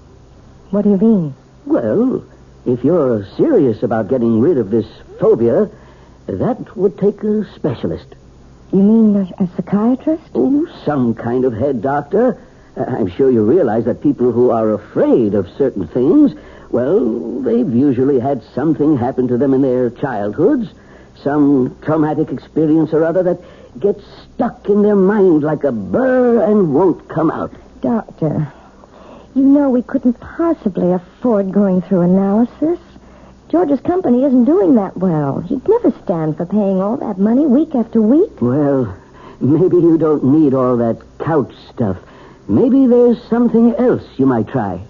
What 0.69 0.83
do 0.83 0.91
you 0.91 0.97
mean? 0.97 1.33
Well, 1.65 2.23
if 2.67 2.83
you're 2.83 3.25
serious 3.35 3.81
about 3.81 4.09
getting 4.09 4.39
rid 4.39 4.59
of 4.59 4.69
this 4.69 4.85
phobia, 5.19 5.71
that 6.27 6.77
would 6.77 6.99
take 6.99 7.23
a 7.23 7.51
specialist. 7.55 8.13
You 8.71 8.83
mean 8.83 9.15
a, 9.15 9.43
a 9.43 9.47
psychiatrist? 9.55 10.29
Oh, 10.35 10.67
some 10.85 11.15
kind 11.15 11.45
of 11.45 11.53
head 11.53 11.81
doctor. 11.81 12.39
I'm 12.87 13.09
sure 13.09 13.29
you 13.29 13.43
realize 13.43 13.85
that 13.85 14.01
people 14.01 14.31
who 14.31 14.51
are 14.51 14.73
afraid 14.73 15.33
of 15.35 15.49
certain 15.57 15.87
things, 15.87 16.33
well, 16.69 17.41
they've 17.41 17.73
usually 17.73 18.19
had 18.19 18.41
something 18.55 18.97
happen 18.97 19.27
to 19.27 19.37
them 19.37 19.53
in 19.53 19.61
their 19.61 19.89
childhoods, 19.89 20.69
some 21.21 21.77
traumatic 21.81 22.31
experience 22.31 22.93
or 22.93 23.03
other 23.03 23.23
that 23.23 23.41
gets 23.79 24.03
stuck 24.23 24.67
in 24.69 24.81
their 24.81 24.95
mind 24.95 25.43
like 25.43 25.63
a 25.63 25.71
burr 25.71 26.43
and 26.43 26.73
won't 26.73 27.07
come 27.09 27.29
out. 27.29 27.53
Doctor, 27.81 28.51
you 29.35 29.43
know 29.43 29.69
we 29.69 29.81
couldn't 29.81 30.19
possibly 30.19 30.91
afford 30.91 31.51
going 31.51 31.81
through 31.81 32.01
analysis. 32.01 32.79
George's 33.49 33.79
company 33.81 34.23
isn't 34.23 34.45
doing 34.45 34.75
that 34.75 34.95
well. 34.95 35.39
He'd 35.41 35.67
never 35.67 35.91
stand 36.03 36.37
for 36.37 36.45
paying 36.45 36.81
all 36.81 36.97
that 36.97 37.17
money 37.17 37.45
week 37.45 37.73
after 37.73 38.01
week. 38.01 38.41
Well, 38.41 38.95
maybe 39.39 39.77
you 39.77 39.97
don't 39.97 40.23
need 40.23 40.53
all 40.53 40.77
that 40.77 41.01
couch 41.19 41.53
stuff. 41.73 41.97
Maybe 42.49 42.87
there's 42.87 43.21
something 43.29 43.75
else 43.75 44.03
you 44.17 44.25
might 44.25 44.47
try. 44.47 44.81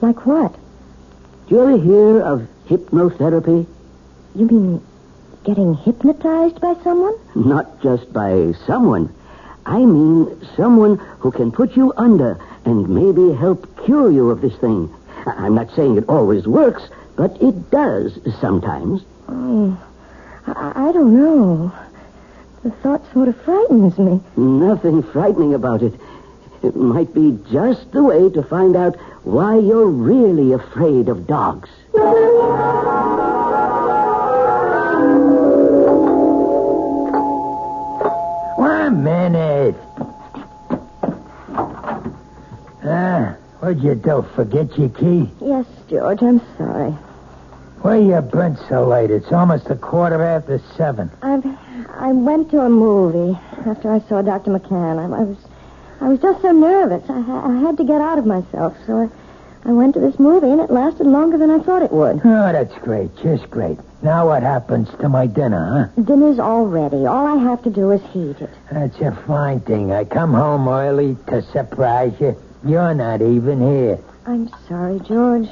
Like 0.00 0.24
what? 0.24 0.54
Do 1.48 1.56
you 1.56 1.60
ever 1.60 1.76
hear 1.76 2.20
of 2.22 2.48
hypnotherapy? 2.68 3.66
You 4.36 4.46
mean 4.46 4.86
getting 5.44 5.74
hypnotized 5.74 6.60
by 6.60 6.74
someone? 6.84 7.14
Not 7.34 7.82
just 7.82 8.12
by 8.12 8.52
someone. 8.68 9.12
I 9.66 9.78
mean 9.78 10.46
someone 10.56 10.98
who 11.18 11.32
can 11.32 11.50
put 11.50 11.76
you 11.76 11.92
under 11.96 12.38
and 12.64 12.88
maybe 12.88 13.36
help 13.36 13.84
cure 13.84 14.10
you 14.10 14.30
of 14.30 14.40
this 14.40 14.54
thing. 14.58 14.94
I'm 15.26 15.56
not 15.56 15.74
saying 15.74 15.96
it 15.96 16.08
always 16.08 16.46
works, 16.46 16.84
but 17.16 17.42
it 17.42 17.68
does 17.72 18.16
sometimes. 18.40 19.02
Oh, 19.28 19.76
I, 20.46 20.88
I 20.88 20.92
don't 20.92 21.16
know. 21.16 21.72
The 22.62 22.70
thought 22.70 23.02
sort 23.12 23.26
of 23.26 23.40
frightens 23.42 23.98
me. 23.98 24.20
Nothing 24.36 25.02
frightening 25.02 25.54
about 25.54 25.82
it. 25.82 25.94
It 26.62 26.76
might 26.76 27.12
be 27.12 27.38
just 27.50 27.90
the 27.92 28.02
way 28.04 28.30
to 28.30 28.42
find 28.42 28.76
out 28.76 28.96
why 29.24 29.58
you're 29.58 29.86
really 29.86 30.52
afraid 30.52 31.08
of 31.08 31.26
dogs. 31.26 31.68
One 38.56 39.02
minute. 39.04 39.74
Ah, 42.84 43.36
what'd 43.60 43.82
you 43.82 43.94
do? 43.94 44.24
Forget 44.34 44.78
your 44.78 44.88
key? 44.90 45.28
Yes, 45.40 45.66
George, 45.88 46.22
I'm 46.22 46.40
sorry. 46.58 46.92
Where 47.82 48.00
you 48.00 48.20
been 48.20 48.56
so 48.68 48.86
late? 48.86 49.10
It's 49.10 49.32
almost 49.32 49.68
a 49.70 49.74
quarter 49.76 50.22
after 50.22 50.60
seven. 50.76 51.10
I've, 51.22 51.44
I 51.88 52.12
went 52.12 52.50
to 52.52 52.60
a 52.60 52.68
movie 52.68 53.36
after 53.66 53.90
I 53.92 53.98
saw 54.08 54.22
Dr. 54.22 54.52
McCann. 54.52 54.98
I, 54.98 55.04
I 55.04 55.24
was 55.24 55.36
I 56.02 56.08
was 56.08 56.18
just 56.20 56.42
so 56.42 56.50
nervous. 56.50 57.08
I, 57.08 57.20
ha- 57.20 57.46
I 57.48 57.60
had 57.60 57.76
to 57.76 57.84
get 57.84 58.00
out 58.00 58.18
of 58.18 58.26
myself, 58.26 58.76
so 58.86 59.08
I, 59.64 59.68
I 59.68 59.72
went 59.72 59.94
to 59.94 60.00
this 60.00 60.18
movie, 60.18 60.48
and 60.50 60.60
it 60.60 60.68
lasted 60.68 61.06
longer 61.06 61.38
than 61.38 61.48
I 61.48 61.60
thought 61.60 61.82
it 61.82 61.92
would. 61.92 62.20
Oh, 62.24 62.52
that's 62.52 62.76
great. 62.78 63.14
Just 63.22 63.48
great. 63.50 63.78
Now 64.02 64.26
what 64.26 64.42
happens 64.42 64.88
to 65.00 65.08
my 65.08 65.28
dinner, 65.28 65.92
huh? 65.96 66.02
Dinner's 66.02 66.40
all 66.40 66.66
ready. 66.66 67.06
All 67.06 67.24
I 67.24 67.36
have 67.36 67.62
to 67.62 67.70
do 67.70 67.92
is 67.92 68.02
heat 68.10 68.40
it. 68.40 68.50
That's 68.72 68.98
a 69.00 69.12
fine 69.28 69.60
thing. 69.60 69.92
I 69.92 70.04
come 70.04 70.34
home 70.34 70.66
early 70.68 71.16
to 71.28 71.40
surprise 71.52 72.12
you. 72.20 72.36
You're 72.64 72.94
not 72.94 73.22
even 73.22 73.60
here. 73.60 74.00
I'm 74.26 74.50
sorry, 74.68 74.98
George. 75.06 75.46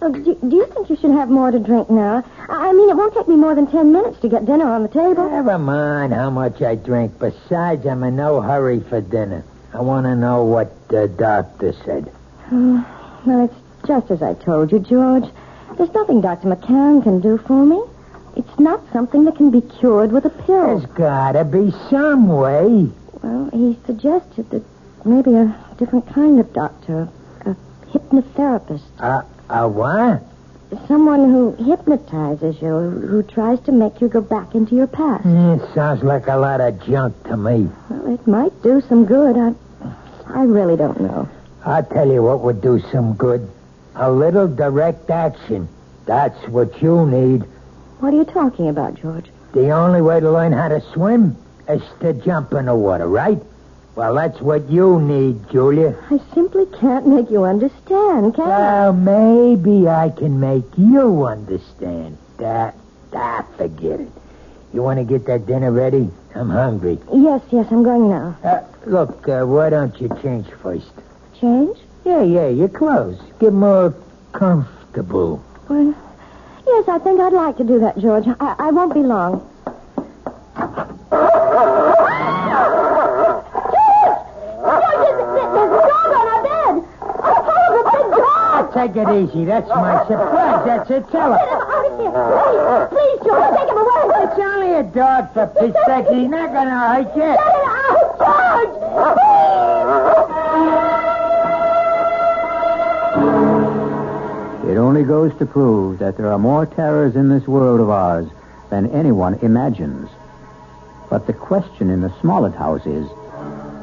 Look, 0.00 0.14
do, 0.24 0.34
do 0.48 0.56
you 0.56 0.66
think 0.66 0.88
you 0.88 0.96
should 0.96 1.10
have 1.10 1.28
more 1.28 1.50
to 1.50 1.58
drink 1.58 1.90
now? 1.90 2.24
I 2.48 2.72
mean, 2.72 2.88
it 2.88 2.96
won't 2.96 3.12
take 3.14 3.28
me 3.28 3.36
more 3.36 3.54
than 3.54 3.66
ten 3.66 3.92
minutes 3.92 4.18
to 4.20 4.28
get 4.28 4.46
dinner 4.46 4.66
on 4.66 4.82
the 4.82 4.88
table. 4.88 5.28
Never 5.28 5.58
mind 5.58 6.12
how 6.14 6.30
much 6.30 6.62
I 6.62 6.74
drink. 6.74 7.18
Besides, 7.18 7.84
I'm 7.86 8.02
in 8.04 8.16
no 8.16 8.40
hurry 8.40 8.80
for 8.80 9.00
dinner. 9.00 9.44
I 9.74 9.82
want 9.82 10.06
to 10.06 10.16
know 10.16 10.44
what 10.44 10.88
the 10.88 11.06
doctor 11.06 11.72
said. 11.84 12.10
Well, 12.50 13.44
it's 13.44 13.54
just 13.86 14.10
as 14.10 14.22
I 14.22 14.34
told 14.34 14.72
you, 14.72 14.78
George. 14.80 15.24
There's 15.76 15.92
nothing 15.94 16.20
Dr. 16.20 16.48
McCann 16.48 17.02
can 17.02 17.20
do 17.20 17.38
for 17.38 17.64
me. 17.64 17.80
It's 18.36 18.58
not 18.58 18.80
something 18.92 19.24
that 19.26 19.36
can 19.36 19.50
be 19.50 19.60
cured 19.60 20.12
with 20.12 20.24
a 20.24 20.30
pill. 20.30 20.78
There's 20.78 20.86
gotta 20.92 21.44
be 21.44 21.72
some 21.90 22.28
way. 22.28 22.88
Well, 23.22 23.50
he 23.52 23.78
suggested 23.86 24.48
that 24.50 24.62
maybe 25.04 25.34
a 25.34 25.54
different 25.78 26.06
kind 26.08 26.40
of 26.40 26.52
doctor, 26.52 27.08
a 27.44 27.54
hypnotherapist, 27.92 28.82
Uh, 28.98 29.22
a 29.50 29.68
what? 29.68 30.22
someone 30.86 31.30
who 31.30 31.52
hypnotizes 31.64 32.60
you, 32.62 32.68
who 32.68 33.22
tries 33.22 33.60
to 33.60 33.72
make 33.72 34.00
you 34.00 34.08
go 34.08 34.20
back 34.20 34.54
into 34.54 34.74
your 34.74 34.86
past. 34.86 35.24
It 35.26 35.74
sounds 35.74 36.02
like 36.02 36.28
a 36.28 36.36
lot 36.36 36.60
of 36.60 36.84
junk 36.86 37.22
to 37.24 37.36
me. 37.36 37.68
Well, 37.88 38.14
it 38.14 38.26
might 38.26 38.62
do 38.62 38.80
some 38.82 39.04
good. 39.04 39.36
I, 39.36 39.52
I 40.26 40.44
really 40.44 40.76
don't 40.76 41.00
know. 41.00 41.28
I'll 41.64 41.84
tell 41.84 42.10
you 42.10 42.22
what 42.22 42.40
would 42.40 42.62
do 42.62 42.80
some 42.92 43.14
good. 43.14 43.50
A 43.96 44.10
little 44.10 44.46
direct 44.46 45.10
action. 45.10 45.68
That's 46.06 46.48
what 46.48 46.80
you 46.80 47.06
need. 47.06 47.42
What 47.98 48.14
are 48.14 48.16
you 48.16 48.24
talking 48.24 48.68
about, 48.68 48.94
George? 48.94 49.26
The 49.52 49.70
only 49.70 50.00
way 50.00 50.20
to 50.20 50.30
learn 50.30 50.52
how 50.52 50.68
to 50.68 50.80
swim 50.92 51.36
is 51.68 51.82
to 52.00 52.12
jump 52.12 52.52
in 52.52 52.66
the 52.66 52.74
water, 52.74 53.08
right? 53.08 53.38
Well, 53.96 54.14
that's 54.14 54.40
what 54.40 54.70
you 54.70 55.00
need, 55.00 55.50
Julia. 55.50 55.96
I 56.10 56.20
simply 56.32 56.66
can't 56.78 57.06
make 57.06 57.30
you 57.30 57.44
understand, 57.44 58.34
can 58.34 58.44
I? 58.44 58.48
Well, 58.48 58.92
maybe 58.92 59.88
I 59.88 60.10
can 60.10 60.38
make 60.38 60.64
you 60.78 61.24
understand. 61.24 62.16
That, 62.38 62.76
that, 63.10 63.46
forget 63.56 64.00
it. 64.00 64.08
You 64.72 64.82
want 64.82 64.98
to 65.00 65.04
get 65.04 65.26
that 65.26 65.46
dinner 65.46 65.72
ready? 65.72 66.08
I'm 66.34 66.48
hungry. 66.48 66.98
Yes, 67.12 67.42
yes, 67.50 67.66
I'm 67.70 67.82
going 67.82 68.08
now. 68.08 68.38
Uh, 68.44 68.62
look, 68.86 69.28
uh, 69.28 69.44
why 69.44 69.68
don't 69.70 70.00
you 70.00 70.08
change 70.22 70.46
first? 70.62 70.92
Change? 71.40 71.76
Yeah, 72.04 72.22
yeah, 72.22 72.48
your 72.48 72.68
clothes. 72.68 73.20
Get 73.40 73.52
more 73.52 73.92
comfortable. 74.32 75.44
Well, 75.68 75.94
yes, 76.66 76.88
I 76.88 76.98
think 77.00 77.20
I'd 77.20 77.32
like 77.32 77.56
to 77.56 77.64
do 77.64 77.80
that, 77.80 77.98
George. 77.98 78.26
I, 78.38 78.54
I 78.58 78.70
won't 78.70 78.94
be 78.94 79.00
long. 79.02 79.46
Take 88.80 88.96
it 88.96 89.08
easy. 89.10 89.44
That's 89.44 89.68
my 89.68 90.06
surprise. 90.06 90.64
That's 90.64 90.90
it. 90.90 91.06
Tell 91.10 91.34
her. 91.34 92.88
Please, 92.88 93.20
George, 93.26 93.54
take 93.58 93.68
him 93.68 93.76
away. 93.76 94.24
It's 94.24 94.38
only 94.40 94.72
a 94.72 94.82
dog, 94.84 95.34
for 95.34 95.46
Pete's 95.48 95.76
sake. 95.84 96.08
He's 96.08 96.30
not 96.30 96.50
going 96.50 96.64
to 96.64 96.78
hurt 96.78 97.14
you. 97.14 97.20
Get 97.20 97.36
it 97.36 97.64
out, 97.68 98.18
George! 98.18 98.80
It 104.70 104.78
only 104.78 105.04
goes 105.04 105.34
to 105.40 105.44
prove 105.44 105.98
that 105.98 106.16
there 106.16 106.32
are 106.32 106.38
more 106.38 106.64
terrors 106.64 107.16
in 107.16 107.28
this 107.28 107.46
world 107.46 107.80
of 107.80 107.90
ours 107.90 108.30
than 108.70 108.90
anyone 108.92 109.34
imagines. 109.42 110.08
But 111.10 111.26
the 111.26 111.34
question 111.34 111.90
in 111.90 112.00
the 112.00 112.18
Smollett 112.22 112.54
house 112.54 112.86
is, 112.86 113.06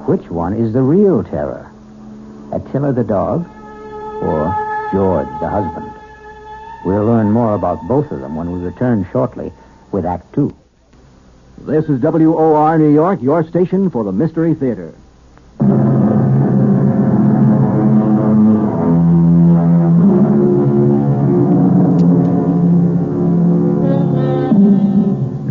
which 0.07 0.31
one 0.31 0.53
is 0.53 0.73
the 0.73 0.81
real 0.81 1.23
terror? 1.23 1.71
Attila 2.51 2.93
the 2.93 3.03
dog 3.03 3.45
or 3.45 3.56
George 4.91 5.27
the 5.39 5.49
husband? 5.49 5.91
We'll 6.85 7.05
learn 7.05 7.31
more 7.31 7.55
about 7.55 7.87
both 7.87 8.11
of 8.11 8.21
them 8.21 8.35
when 8.35 8.51
we 8.51 8.59
return 8.59 9.05
shortly 9.11 9.51
with 9.91 10.05
Act 10.05 10.31
Two. 10.33 10.55
This 11.57 11.85
is 11.89 11.99
WOR 11.99 12.77
New 12.77 12.93
York, 12.93 13.21
your 13.21 13.43
station 13.43 13.89
for 13.89 14.03
the 14.03 14.11
Mystery 14.11 14.53
Theater. 14.53 14.93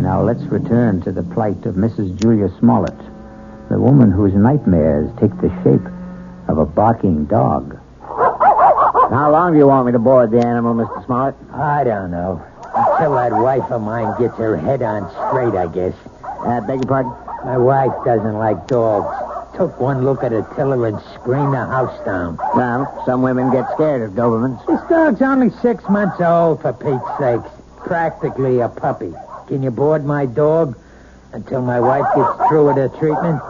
Now 0.01 0.23
let's 0.23 0.41
return 0.43 1.01
to 1.01 1.11
the 1.11 1.23
plight 1.23 1.65
of 1.65 1.75
Mrs. 1.75 2.19
Julia 2.19 2.49
Smollett, 2.57 2.97
the 3.69 3.79
woman 3.79 4.09
whose 4.09 4.33
nightmares 4.33 5.11
take 5.19 5.35
the 5.41 5.49
shape 5.63 5.85
of 6.47 6.57
a 6.57 6.65
barking 6.65 7.25
dog. 7.25 7.77
How 9.09 9.31
long 9.31 9.53
do 9.53 9.57
you 9.57 9.67
want 9.67 9.85
me 9.85 9.93
to 9.93 9.99
board 9.99 10.31
the 10.31 10.45
animal, 10.45 10.75
Mr. 10.75 11.05
Smollett? 11.05 11.35
I 11.53 11.85
don't 11.85 12.11
know. 12.11 12.43
Until 12.75 13.15
that 13.15 13.31
wife 13.31 13.71
of 13.71 13.81
mine 13.81 14.13
gets 14.19 14.35
her 14.35 14.57
head 14.57 14.81
on 14.81 15.09
straight, 15.29 15.55
I 15.55 15.67
guess. 15.67 15.95
Uh, 16.23 16.59
beg 16.61 16.79
your 16.79 16.87
pardon? 16.87 17.13
My 17.45 17.57
wife 17.57 17.93
doesn't 18.03 18.33
like 18.37 18.67
dogs. 18.67 19.55
Took 19.55 19.79
one 19.79 20.03
look 20.03 20.23
at 20.23 20.33
Attila 20.33 20.81
and 20.83 21.01
screamed 21.15 21.53
the 21.53 21.65
house 21.65 22.05
down. 22.05 22.37
Well, 22.53 23.01
some 23.05 23.21
women 23.21 23.49
get 23.49 23.65
scared 23.75 24.01
of 24.01 24.11
Dobermans. 24.11 24.59
This 24.67 24.81
dog's 24.89 25.21
only 25.21 25.51
six 25.61 25.87
months 25.89 26.19
old, 26.19 26.61
for 26.61 26.73
Pete's 26.73 27.17
sakes. 27.17 27.49
Practically 27.77 28.59
a 28.59 28.67
puppy. 28.67 29.13
Can 29.47 29.63
you 29.63 29.71
board 29.71 30.03
my 30.03 30.25
dog 30.25 30.77
until 31.31 31.61
my 31.61 31.79
wife 31.79 32.05
gets 32.13 32.49
through 32.49 32.67
with 32.67 32.75
her 32.75 32.89
treatment? 32.99 33.41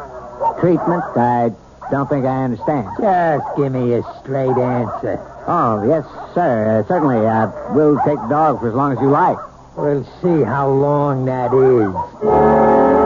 Treatment? 0.61 1.03
I 1.17 1.51
don't 1.89 2.07
think 2.07 2.25
I 2.25 2.43
understand. 2.43 2.87
Just 3.01 3.57
give 3.57 3.71
me 3.71 3.93
a 3.95 4.03
straight 4.21 4.55
answer. 4.55 5.33
Oh, 5.49 5.83
yes, 5.87 6.05
sir. 6.33 6.79
Uh, 6.83 6.87
certainly. 6.87 7.25
Uh, 7.25 7.49
we'll 7.73 7.97
take 8.05 8.19
the 8.19 8.27
dog 8.27 8.59
for 8.59 8.67
as 8.69 8.73
long 8.75 8.91
as 8.93 8.99
you 9.01 9.09
like. 9.09 9.37
We'll 9.77 10.03
see 10.21 10.43
how 10.43 10.69
long 10.69 11.25
that 11.25 11.53
is. 11.53 12.97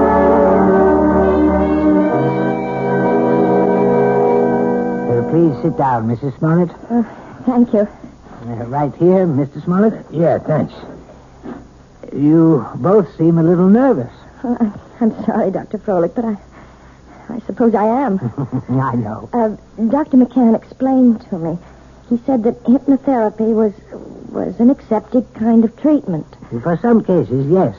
Uh, 3.91 5.21
please 5.29 5.53
sit 5.61 5.77
down, 5.77 6.07
Mrs. 6.07 6.37
Smollett. 6.37 6.71
Uh, 6.89 7.03
thank 7.45 7.73
you. 7.73 7.81
Uh, 7.81 8.65
right 8.67 8.93
here, 8.95 9.25
Mr. 9.27 9.61
Smollett. 9.63 10.05
Yeah, 10.11 10.39
thanks. 10.39 10.73
You 12.15 12.65
both 12.75 13.13
seem 13.17 13.37
a 13.37 13.43
little 13.43 13.67
nervous. 13.69 14.11
Uh, 14.43 14.55
I- 14.59 14.79
I'm 15.01 15.25
sorry, 15.25 15.49
Dr. 15.51 15.79
Froelich, 15.79 16.13
but 16.15 16.25
I, 16.25 16.37
I 17.29 17.39
suppose 17.47 17.73
I 17.73 17.85
am. 17.85 18.19
I 18.69 18.95
know. 18.95 19.29
Uh, 19.33 19.49
Dr. 19.89 20.17
McCann 20.17 20.55
explained 20.55 21.21
to 21.29 21.37
me. 21.39 21.57
He 22.11 22.17
said 22.25 22.43
that 22.43 22.61
hypnotherapy 22.65 23.55
was 23.55 23.71
was 24.33 24.59
an 24.59 24.69
accepted 24.69 25.33
kind 25.33 25.63
of 25.63 25.79
treatment. 25.79 26.27
For 26.61 26.77
some 26.81 27.05
cases, 27.05 27.49
yes. 27.49 27.73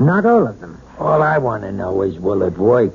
Not 0.00 0.24
all 0.24 0.46
of 0.46 0.58
them. 0.60 0.80
All 0.98 1.20
I 1.20 1.36
want 1.36 1.64
to 1.64 1.72
know 1.72 2.00
is, 2.00 2.18
will 2.18 2.42
it 2.44 2.56
work? 2.56 2.94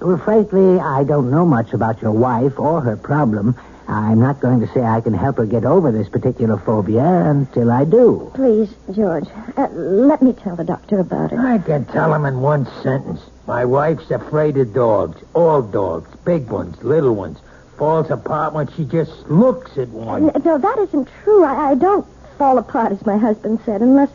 Well, 0.00 0.18
frankly, 0.18 0.80
I 0.80 1.04
don't 1.04 1.30
know 1.30 1.46
much 1.46 1.72
about 1.72 2.02
your 2.02 2.10
wife 2.10 2.58
or 2.58 2.80
her 2.80 2.96
problem. 2.96 3.54
I'm 3.86 4.18
not 4.18 4.40
going 4.40 4.58
to 4.58 4.66
say 4.74 4.82
I 4.82 5.00
can 5.00 5.14
help 5.14 5.36
her 5.36 5.46
get 5.46 5.64
over 5.64 5.92
this 5.92 6.08
particular 6.08 6.56
phobia 6.58 7.04
until 7.04 7.70
I 7.70 7.84
do. 7.84 8.32
Please, 8.34 8.74
George, 8.92 9.28
uh, 9.56 9.68
let 9.70 10.20
me 10.20 10.32
tell 10.32 10.56
the 10.56 10.64
doctor 10.64 10.98
about 10.98 11.32
it. 11.32 11.38
I 11.38 11.58
can 11.58 11.84
tell 11.84 12.12
him 12.12 12.24
in 12.24 12.40
one 12.40 12.66
sentence. 12.82 13.20
My 13.46 13.64
wife's 13.64 14.10
afraid 14.10 14.56
of 14.56 14.74
dogs. 14.74 15.22
All 15.32 15.62
dogs. 15.62 16.10
Big 16.24 16.48
ones, 16.48 16.82
little 16.82 17.14
ones. 17.14 17.38
Falls 17.82 18.12
apart 18.12 18.52
when 18.54 18.68
she 18.74 18.84
just 18.84 19.28
looks 19.28 19.76
at 19.76 19.88
one. 19.88 20.30
No, 20.44 20.56
that 20.56 20.78
isn't 20.78 21.08
true. 21.24 21.42
I, 21.42 21.70
I 21.70 21.74
don't 21.74 22.06
fall 22.38 22.56
apart, 22.58 22.92
as 22.92 23.04
my 23.04 23.16
husband 23.16 23.58
said, 23.66 23.82
unless 23.82 24.08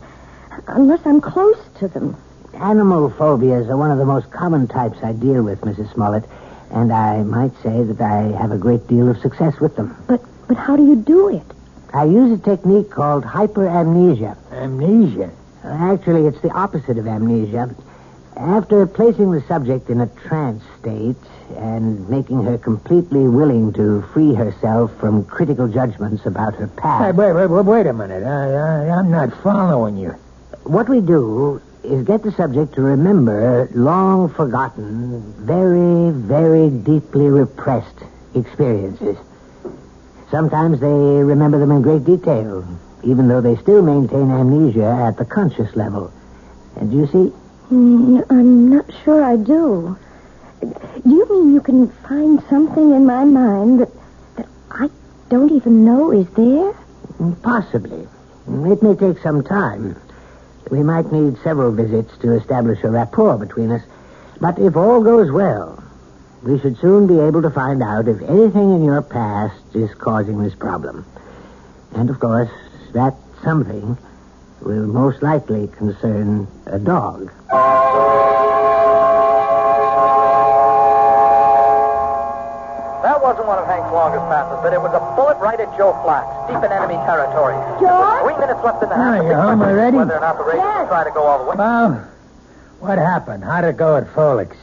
unless 0.68 1.04
I'm 1.04 1.20
close 1.20 1.58
to 1.80 1.88
them. 1.88 2.16
Animal 2.54 3.10
phobias 3.10 3.68
are 3.68 3.76
one 3.76 3.90
of 3.90 3.98
the 3.98 4.06
most 4.06 4.30
common 4.30 4.68
types 4.68 4.96
I 5.02 5.12
deal 5.12 5.42
with, 5.42 5.60
Mrs. 5.60 5.92
Smollett, 5.92 6.24
and 6.70 6.90
I 6.90 7.22
might 7.24 7.52
say 7.62 7.82
that 7.82 8.00
I 8.00 8.38
have 8.40 8.52
a 8.52 8.56
great 8.56 8.86
deal 8.86 9.06
of 9.06 9.18
success 9.18 9.60
with 9.60 9.76
them. 9.76 9.94
But 10.06 10.24
but 10.48 10.56
how 10.56 10.74
do 10.74 10.86
you 10.86 10.96
do 10.96 11.28
it? 11.28 11.44
I 11.92 12.04
use 12.04 12.40
a 12.40 12.42
technique 12.42 12.88
called 12.88 13.22
hyperamnesia. 13.22 14.34
Amnesia. 14.50 15.30
Actually, 15.62 16.26
it's 16.26 16.40
the 16.40 16.52
opposite 16.52 16.96
of 16.96 17.06
amnesia. 17.06 17.76
After 18.34 18.86
placing 18.86 19.30
the 19.30 19.42
subject 19.42 19.90
in 19.90 20.00
a 20.00 20.06
trance 20.06 20.62
state 20.80 21.16
and 21.56 22.08
making 22.08 22.44
her 22.44 22.58
completely 22.58 23.26
willing 23.28 23.72
to 23.74 24.02
free 24.12 24.34
herself 24.34 24.94
from 24.98 25.24
critical 25.24 25.68
judgments 25.68 26.26
about 26.26 26.54
her 26.56 26.66
past, 26.68 27.16
wait, 27.16 27.32
wait, 27.32 27.46
wait, 27.46 27.64
wait 27.64 27.86
a 27.86 27.92
minute. 27.92 28.22
I, 28.24 28.52
I, 28.88 28.98
I'm 28.98 29.10
not 29.10 29.32
following 29.42 29.96
you. 29.96 30.10
what 30.64 30.88
we 30.88 31.00
do 31.00 31.60
is 31.84 32.04
get 32.04 32.22
the 32.22 32.32
subject 32.32 32.74
to 32.74 32.82
remember 32.82 33.68
long 33.74 34.28
forgotten, 34.28 35.22
very, 35.38 36.10
very 36.12 36.68
deeply 36.70 37.28
repressed 37.28 37.98
experiences. 38.34 39.16
Sometimes 40.30 40.80
they 40.80 40.86
remember 40.86 41.58
them 41.58 41.70
in 41.70 41.80
great 41.82 42.04
detail, 42.04 42.66
even 43.02 43.28
though 43.28 43.40
they 43.40 43.56
still 43.56 43.80
maintain 43.82 44.30
amnesia 44.30 44.84
at 45.08 45.16
the 45.16 45.24
conscious 45.24 45.74
level. 45.76 46.12
And 46.76 46.92
you 46.92 47.06
see, 47.06 47.32
Mm, 47.70 48.24
I'm 48.30 48.70
not 48.70 48.86
sure 49.04 49.22
I 49.22 49.36
do. 49.36 49.98
Do 50.60 50.70
you 51.04 51.28
mean 51.30 51.54
you 51.54 51.60
can 51.60 51.88
find 51.88 52.42
something 52.48 52.92
in 52.92 53.06
my 53.06 53.24
mind 53.24 53.80
that, 53.80 53.90
that 54.36 54.48
I 54.70 54.90
don't 55.28 55.52
even 55.52 55.84
know 55.84 56.10
is 56.12 56.28
there? 56.30 56.74
Possibly. 57.42 58.06
It 58.46 58.82
may 58.82 58.94
take 58.94 59.18
some 59.22 59.44
time. 59.44 59.96
We 60.70 60.82
might 60.82 61.12
need 61.12 61.38
several 61.42 61.72
visits 61.72 62.16
to 62.18 62.32
establish 62.32 62.82
a 62.82 62.90
rapport 62.90 63.38
between 63.38 63.70
us. 63.70 63.82
But 64.40 64.58
if 64.58 64.76
all 64.76 65.02
goes 65.02 65.30
well, 65.30 65.82
we 66.42 66.58
should 66.60 66.78
soon 66.78 67.06
be 67.06 67.18
able 67.18 67.42
to 67.42 67.50
find 67.50 67.82
out 67.82 68.08
if 68.08 68.20
anything 68.22 68.72
in 68.74 68.84
your 68.84 69.02
past 69.02 69.74
is 69.74 69.92
causing 69.94 70.42
this 70.42 70.54
problem. 70.54 71.04
And 71.94 72.10
of 72.10 72.20
course, 72.20 72.50
that 72.92 73.14
something 73.42 73.96
will 74.60 74.86
most 74.86 75.22
likely 75.22 75.68
concern 75.68 76.46
a 76.66 76.78
dog. 76.78 77.30
Wasn't 83.28 83.46
one 83.46 83.58
of 83.58 83.66
Hank's 83.66 83.92
longest 83.92 84.24
passes, 84.32 84.58
but 84.64 84.72
it 84.72 84.80
was 84.80 84.88
a 84.96 85.00
bullet 85.14 85.36
right 85.36 85.60
at 85.60 85.68
Joe 85.76 85.92
Flax, 86.02 86.24
deep 86.48 86.64
in 86.64 86.72
enemy 86.72 86.94
territory. 87.04 87.52
George? 87.76 88.24
Three 88.24 88.38
minutes 88.40 88.64
left 88.64 88.82
in 88.82 88.88
the 88.88 88.96
half. 88.96 89.22
you 89.22 89.34
home 89.34 89.60
already? 89.60 89.98
Whether 89.98 90.16
or 90.16 90.20
not 90.20 90.38
the 90.38 90.44
Raiders 90.44 90.64
Yes. 90.64 90.80
will 90.80 90.88
try 90.88 91.04
to 91.04 91.10
go 91.10 91.22
all 91.24 91.44
the 91.44 91.50
way. 91.50 91.56
Well, 91.58 92.08
what 92.80 92.96
happened? 92.96 93.44
How'd 93.44 93.64
it 93.64 93.76
go 93.76 93.96
at 93.98 94.08
Froelich's? 94.14 94.56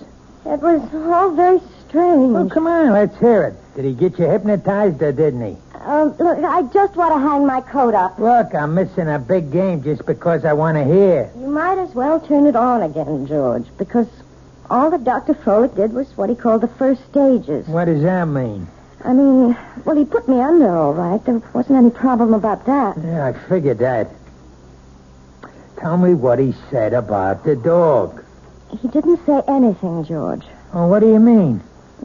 It 0.48 0.60
was 0.65 0.81
all 1.13 1.29
very 1.38 1.62
strange. 1.88 2.34
Well, 2.34 2.50
come 2.50 2.65
on, 2.65 2.89
let's 2.93 3.15
hear 3.19 3.43
it. 3.43 3.53
Did 3.75 3.86
he 3.86 3.93
get 3.93 4.17
you 4.17 4.25
hypnotized 4.25 5.00
or 5.03 5.12
didn't 5.12 5.45
he? 5.45 5.57
Uh, 5.75 6.05
look, 6.17 6.39
I 6.43 6.63
just 6.74 6.95
want 6.95 7.13
to 7.13 7.19
hang 7.19 7.45
my 7.45 7.62
coat 7.62 7.93
up. 7.93 8.17
Look, 8.17 8.55
I'm 8.55 8.74
missing 8.74 9.07
a 9.07 9.19
big 9.19 9.51
game 9.51 9.84
just 9.84 10.07
because 10.07 10.43
I 10.43 10.53
want 10.53 10.75
to 10.77 10.84
hear. 10.84 11.29
You 11.39 11.50
might 11.50 11.77
as 11.77 11.93
well 11.93 12.19
turn 12.19 12.48
it 12.48 12.55
on 12.55 12.81
again, 12.81 13.27
George, 13.27 13.65
because 13.77 14.07
all 14.69 14.91
that 14.91 15.03
Dr. 15.03 15.34
Froelich 15.34 15.75
did 15.75 15.93
was 15.93 16.07
what 16.17 16.29
he 16.29 16.36
called 16.36 16.62
the 16.62 16.67
first 16.67 17.03
stages. 17.10 17.67
What 17.67 17.86
does 17.86 18.01
that 18.03 18.25
mean? 18.25 18.67
I 19.03 19.13
mean, 19.13 19.55
well, 19.86 19.95
he 19.95 20.05
put 20.05 20.27
me 20.27 20.39
under 20.41 20.75
all 20.75 20.93
right. 20.93 21.24
There 21.25 21.41
wasn't 21.53 21.77
any 21.77 21.91
problem 21.91 22.34
about 22.34 22.65
that. 22.65 22.98
Yeah, 22.98 23.27
I 23.27 23.34
figured 23.48 23.77
that. 23.79 24.10
Tell 25.77 25.98
me 25.98 26.13
what 26.13 26.39
he 26.39 26.53
said 26.72 26.93
about 26.93 27.43
the 27.43 27.55
dog. 27.55 28.24
He 28.81 28.88
didn't 28.88 29.24
say 29.25 29.41
anything, 29.48 30.05
George. 30.05 30.43
Oh, 30.74 30.88
what 30.88 31.01
do 31.01 31.07
you 31.07 31.19
mean? 31.19 31.62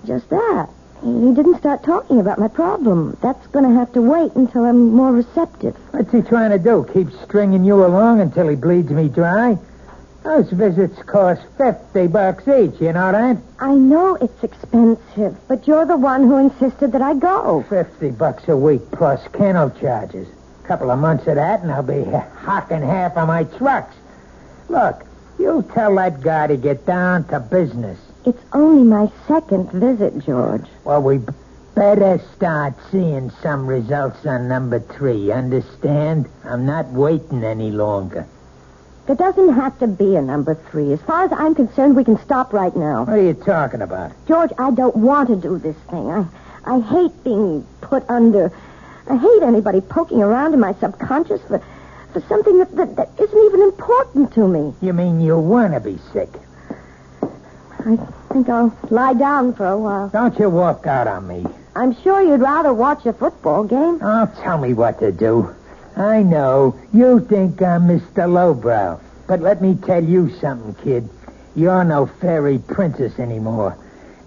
Just 0.07 0.29
that. 0.31 0.69
He 1.03 1.33
didn't 1.33 1.59
start 1.59 1.83
talking 1.83 2.21
about 2.21 2.39
my 2.39 2.49
problem. 2.49 3.17
That's 3.23 3.47
going 3.47 3.65
to 3.65 3.75
have 3.75 3.93
to 3.95 4.03
wait 4.03 4.35
until 4.35 4.65
I'm 4.65 4.91
more 4.91 5.13
receptive. 5.13 5.75
What's 5.93 6.13
he 6.13 6.21
trying 6.21 6.51
to 6.51 6.59
do? 6.59 6.87
Keep 6.93 7.09
stringing 7.23 7.65
you 7.65 7.85
along 7.87 8.21
until 8.21 8.49
he 8.49 8.57
bleeds 8.57 8.91
me 8.91 9.09
dry? 9.09 9.57
Those 10.23 10.51
visits 10.51 11.03
cost 11.05 11.41
50 11.57 12.07
bucks 12.09 12.47
each, 12.47 12.79
you 12.79 12.93
know 12.93 13.11
that? 13.11 13.39
I 13.59 13.75
know 13.75 14.17
it's 14.17 14.45
expensive, 14.45 15.35
but 15.49 15.67
you're 15.67 15.87
the 15.87 15.97
one 15.97 16.25
who 16.25 16.37
insisted 16.37 16.93
that 16.93 17.01
I 17.01 17.15
go. 17.15 17.65
50 17.71 18.11
bucks 18.11 18.47
a 18.47 18.57
week 18.57 18.83
plus 18.93 19.27
kennel 19.33 19.71
charges. 19.71 20.29
A 20.63 20.69
couple 20.69 20.91
of 20.91 20.99
months 20.99 21.27
of 21.27 21.37
that, 21.37 21.63
and 21.63 21.73
I'll 21.73 21.83
be 21.83 22.05
hocking 22.05 22.83
half 22.83 23.17
of 23.17 23.29
my 23.29 23.45
trucks. 23.45 23.97
Look, 24.69 25.05
you 25.39 25.65
tell 25.73 25.95
that 25.97 26.21
guy 26.21 26.49
to 26.49 26.57
get 26.59 26.85
down 26.85 27.25
to 27.29 27.41
business. 27.41 27.99
It's 28.27 28.45
only 28.53 28.83
my 28.83 29.11
second 29.27 29.73
visit, 29.73 30.19
George. 30.27 30.67
Well, 30.85 31.03
we 31.03 31.21
better 31.75 32.21
start 32.37 32.75
seeing 32.91 33.31
some 33.43 33.67
results 33.67 34.27
on 34.27 34.49
number 34.49 34.81
three. 34.81 35.33
Understand? 35.33 36.29
I'm 36.45 36.67
not 36.67 36.89
waiting 36.89 37.43
any 37.43 37.71
longer. 37.71 38.27
There 39.11 39.17
doesn't 39.17 39.55
have 39.55 39.77
to 39.81 39.89
be 39.89 40.15
a 40.15 40.23
number 40.23 40.55
three. 40.55 40.93
As 40.93 41.01
far 41.01 41.25
as 41.25 41.33
I'm 41.33 41.53
concerned, 41.53 41.97
we 41.97 42.05
can 42.05 42.17
stop 42.21 42.53
right 42.53 42.77
now. 42.77 43.03
What 43.03 43.19
are 43.19 43.21
you 43.21 43.35
talking 43.35 43.83
about? 43.83 44.13
George, 44.29 44.53
I 44.57 44.71
don't 44.71 44.95
want 44.95 45.31
to 45.31 45.35
do 45.35 45.59
this 45.59 45.75
thing. 45.91 46.09
I, 46.09 46.27
I 46.65 46.79
hate 46.79 47.25
being 47.25 47.67
put 47.81 48.09
under. 48.09 48.53
I 49.09 49.17
hate 49.17 49.43
anybody 49.43 49.81
poking 49.81 50.23
around 50.23 50.55
in 50.55 50.61
my 50.61 50.75
subconscious 50.75 51.43
for, 51.49 51.61
for 52.13 52.21
something 52.29 52.59
that, 52.59 52.77
that, 52.77 52.95
that 52.95 53.09
isn't 53.19 53.45
even 53.47 53.63
important 53.63 54.33
to 54.35 54.47
me. 54.47 54.75
You 54.81 54.93
mean 54.93 55.21
you 55.21 55.37
want 55.41 55.75
to 55.75 55.81
be 55.81 55.99
sick? 56.13 56.29
I 57.81 57.97
think 58.33 58.49
I'll 58.49 58.79
lie 58.91 59.15
down 59.15 59.55
for 59.55 59.67
a 59.67 59.77
while. 59.77 60.09
Don't 60.11 60.39
you 60.39 60.49
walk 60.49 60.87
out 60.87 61.09
on 61.09 61.27
me. 61.27 61.45
I'm 61.75 62.01
sure 62.03 62.23
you'd 62.23 62.43
rather 62.43 62.73
watch 62.73 63.05
a 63.07 63.13
football 63.13 63.65
game. 63.65 63.99
Oh, 64.01 64.33
tell 64.41 64.59
me 64.59 64.73
what 64.73 65.01
to 65.01 65.11
do. 65.11 65.53
I 66.01 66.23
know. 66.23 66.81
You 66.95 67.21
think 67.21 67.61
I'm 67.61 67.83
Mr. 67.83 68.27
Lowbrow. 68.27 68.99
But 69.29 69.41
let 69.41 69.61
me 69.61 69.75
tell 69.75 70.03
you 70.03 70.31
something, 70.41 70.75
kid. 70.83 71.07
You're 71.55 71.85
no 71.85 72.07
fairy 72.07 72.59
princess 72.59 73.19
anymore. 73.19 73.77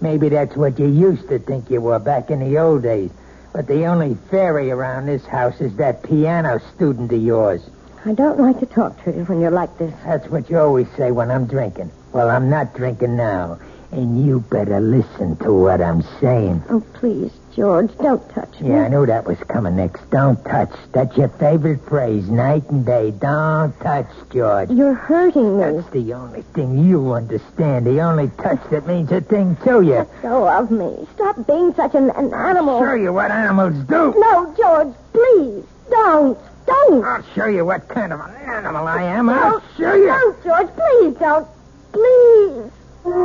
Maybe 0.00 0.28
that's 0.28 0.54
what 0.54 0.78
you 0.78 0.86
used 0.86 1.28
to 1.30 1.40
think 1.40 1.70
you 1.70 1.80
were 1.80 1.98
back 1.98 2.30
in 2.30 2.38
the 2.38 2.58
old 2.58 2.84
days. 2.84 3.10
But 3.52 3.66
the 3.66 3.86
only 3.86 4.16
fairy 4.30 4.70
around 4.70 5.06
this 5.06 5.26
house 5.26 5.60
is 5.60 5.74
that 5.76 6.04
piano 6.04 6.60
student 6.76 7.10
of 7.10 7.20
yours. 7.20 7.68
I 8.04 8.12
don't 8.12 8.38
like 8.38 8.60
to 8.60 8.66
talk 8.66 9.02
to 9.02 9.10
you 9.10 9.24
when 9.24 9.40
you're 9.40 9.50
like 9.50 9.76
this. 9.76 9.92
That's 10.04 10.28
what 10.28 10.48
you 10.48 10.60
always 10.60 10.86
say 10.96 11.10
when 11.10 11.32
I'm 11.32 11.46
drinking. 11.46 11.90
Well, 12.12 12.30
I'm 12.30 12.48
not 12.48 12.74
drinking 12.74 13.16
now. 13.16 13.58
And 13.94 14.26
you 14.26 14.40
better 14.40 14.80
listen 14.80 15.36
to 15.36 15.52
what 15.52 15.80
I'm 15.80 16.02
saying. 16.20 16.64
Oh, 16.68 16.80
please, 16.94 17.30
George, 17.54 17.96
don't 17.98 18.28
touch 18.30 18.60
me. 18.60 18.70
Yeah, 18.70 18.86
I 18.86 18.88
knew 18.88 19.06
that 19.06 19.24
was 19.24 19.38
coming 19.46 19.76
next. 19.76 20.10
Don't 20.10 20.44
touch. 20.44 20.72
That's 20.90 21.16
your 21.16 21.28
favorite 21.28 21.80
phrase, 21.86 22.28
night 22.28 22.68
and 22.70 22.84
day. 22.84 23.12
Don't 23.12 23.72
touch, 23.78 24.08
George. 24.32 24.68
You're 24.70 24.94
hurting 24.94 25.58
me. 25.58 25.80
That's 25.80 25.90
the 25.90 26.12
only 26.12 26.42
thing 26.42 26.84
you 26.88 27.12
understand. 27.12 27.86
The 27.86 28.00
only 28.00 28.30
touch 28.42 28.58
that 28.70 28.84
means 28.84 29.12
a 29.12 29.20
thing 29.20 29.56
to 29.64 29.80
you. 29.82 29.94
Let 29.94 30.22
Go 30.22 30.48
of 30.48 30.72
me. 30.72 31.06
Stop 31.14 31.46
being 31.46 31.72
such 31.74 31.94
an, 31.94 32.10
an 32.10 32.34
animal. 32.34 32.78
I'll 32.78 32.82
show 32.82 32.94
you 32.94 33.12
what 33.12 33.30
animals 33.30 33.74
do. 33.84 34.12
No, 34.18 34.54
George, 34.58 34.92
please. 35.12 35.64
Don't. 35.88 36.36
Don't. 36.66 37.04
I'll 37.04 37.22
show 37.36 37.46
you 37.46 37.64
what 37.64 37.88
kind 37.88 38.12
of 38.12 38.18
an 38.18 38.34
animal 38.34 38.88
I 38.88 39.04
am. 39.04 39.28
I'll 39.28 39.62
show 39.78 39.94
you. 39.94 40.06
Don't, 40.06 40.42
George. 40.42 40.68
Please 40.74 41.14
don't. 41.20 41.46
Please. 41.92 42.72
Well, 43.04 43.20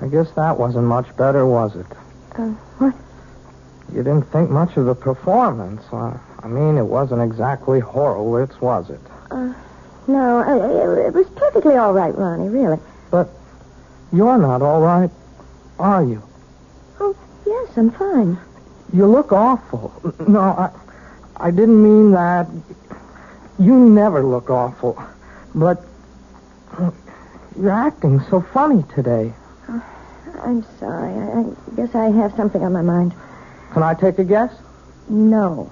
I 0.00 0.06
guess 0.08 0.28
that 0.32 0.58
wasn't 0.58 0.86
much 0.86 1.16
better, 1.16 1.46
was 1.46 1.76
it? 1.76 1.86
Uh, 2.36 2.48
what? 2.78 2.94
You 3.92 4.02
didn't 4.02 4.24
think 4.32 4.50
much 4.50 4.76
of 4.76 4.86
the 4.86 4.94
performance. 4.96 5.82
Uh, 5.92 6.18
I 6.42 6.48
mean, 6.48 6.78
it 6.78 6.86
wasn't 6.86 7.22
exactly 7.22 7.78
Horowitz, 7.78 8.60
was 8.60 8.90
it? 8.90 9.00
No, 10.08 10.38
uh, 10.40 10.96
it, 10.98 11.06
it 11.06 11.14
was 11.14 11.28
perfectly 11.36 11.76
all 11.76 11.92
right, 11.92 12.12
Ronnie, 12.16 12.48
really. 12.48 12.80
But 13.12 13.28
you're 14.12 14.38
not 14.38 14.62
all 14.62 14.80
right, 14.80 15.10
are 15.78 16.02
you? 16.02 16.20
Oh, 17.50 17.66
yes, 17.66 17.76
I'm 17.76 17.90
fine. 17.90 18.38
You 18.92 19.06
look 19.06 19.32
awful. 19.32 19.92
No, 20.28 20.40
I, 20.40 20.70
I 21.36 21.50
didn't 21.50 21.82
mean 21.82 22.12
that. 22.12 22.46
You 23.58 23.74
never 23.74 24.22
look 24.22 24.48
awful. 24.50 25.02
But 25.54 25.82
you're 27.58 27.70
acting 27.70 28.20
so 28.30 28.40
funny 28.40 28.84
today. 28.94 29.32
Oh, 29.68 29.82
I'm 30.44 30.64
sorry. 30.78 31.12
I, 31.12 31.40
I 31.40 31.76
guess 31.76 31.94
I 31.94 32.10
have 32.10 32.34
something 32.36 32.62
on 32.62 32.72
my 32.72 32.82
mind. 32.82 33.14
Can 33.72 33.82
I 33.82 33.94
take 33.94 34.18
a 34.20 34.24
guess? 34.24 34.52
No. 35.08 35.64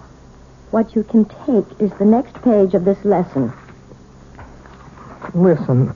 What 0.72 0.96
you 0.96 1.04
can 1.04 1.24
take 1.46 1.80
is 1.80 1.92
the 1.98 2.04
next 2.04 2.34
page 2.42 2.74
of 2.74 2.84
this 2.84 3.04
lesson. 3.04 3.52
Listen, 5.34 5.94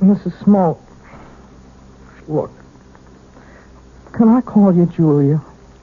Mrs. 0.00 0.42
Smoke. 0.42 0.80
Look. 2.26 2.50
Can 4.12 4.28
I 4.28 4.40
call 4.40 4.74
you 4.74 4.86
Julia? 4.86 5.40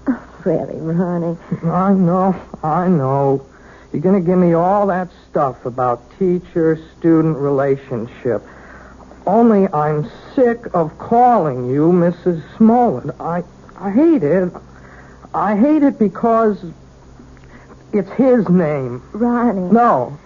Oh, 0.07 0.27
really, 0.45 0.79
Ronnie. 0.79 1.37
I 1.63 1.93
know, 1.93 2.35
I 2.63 2.87
know. 2.87 3.45
You're 3.91 4.01
going 4.01 4.21
to 4.21 4.25
give 4.25 4.37
me 4.37 4.53
all 4.53 4.87
that 4.87 5.09
stuff 5.29 5.65
about 5.65 6.01
teacher 6.19 6.79
student 6.97 7.37
relationship. 7.37 8.43
Only 9.25 9.67
I'm 9.73 10.09
sick 10.35 10.59
of 10.73 10.97
calling 10.97 11.69
you 11.69 11.91
Mrs. 11.91 12.41
Smollett. 12.57 13.15
I 13.19 13.43
I 13.79 13.91
hate 13.91 14.23
it. 14.23 14.51
I 15.33 15.55
hate 15.55 15.83
it 15.83 15.97
because 15.97 16.63
it's 17.93 18.09
his 18.11 18.47
name. 18.49 19.01
Ronnie. 19.13 19.71
No. 19.71 20.17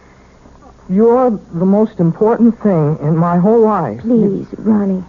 You're 0.89 1.31
the 1.31 1.65
most 1.65 1.99
important 1.99 2.59
thing 2.61 2.97
in 3.01 3.15
my 3.15 3.37
whole 3.37 3.61
life. 3.61 4.01
Please, 4.01 4.47
Ronnie. 4.57 5.03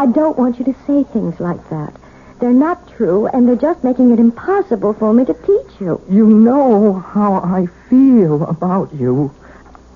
I 0.00 0.06
don't 0.06 0.38
want 0.38 0.58
you 0.58 0.64
to 0.64 0.74
say 0.86 1.04
things 1.04 1.38
like 1.40 1.68
that. 1.68 1.92
They're 2.38 2.54
not 2.54 2.88
true, 2.96 3.26
and 3.26 3.46
they're 3.46 3.54
just 3.54 3.84
making 3.84 4.12
it 4.12 4.18
impossible 4.18 4.94
for 4.94 5.12
me 5.12 5.26
to 5.26 5.34
teach 5.34 5.78
you. 5.78 6.00
You 6.08 6.26
know 6.26 6.94
how 6.94 7.34
I 7.34 7.66
feel 7.90 8.44
about 8.44 8.94
you. 8.94 9.30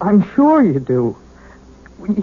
I'm 0.02 0.22
sure 0.34 0.62
you 0.62 0.78
do. 0.78 1.16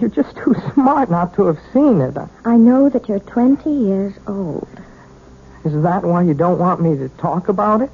You're 0.00 0.10
just 0.10 0.36
too 0.36 0.54
smart 0.74 1.10
not 1.10 1.34
to 1.34 1.46
have 1.46 1.58
seen 1.72 2.00
it. 2.00 2.16
I 2.44 2.56
know 2.56 2.88
that 2.88 3.08
you're 3.08 3.18
20 3.18 3.68
years 3.68 4.14
old. 4.28 4.68
Is 5.64 5.72
that 5.82 6.04
why 6.04 6.22
you 6.22 6.34
don't 6.34 6.60
want 6.60 6.80
me 6.80 6.96
to 6.98 7.08
talk 7.08 7.48
about 7.48 7.80
it? 7.80 7.90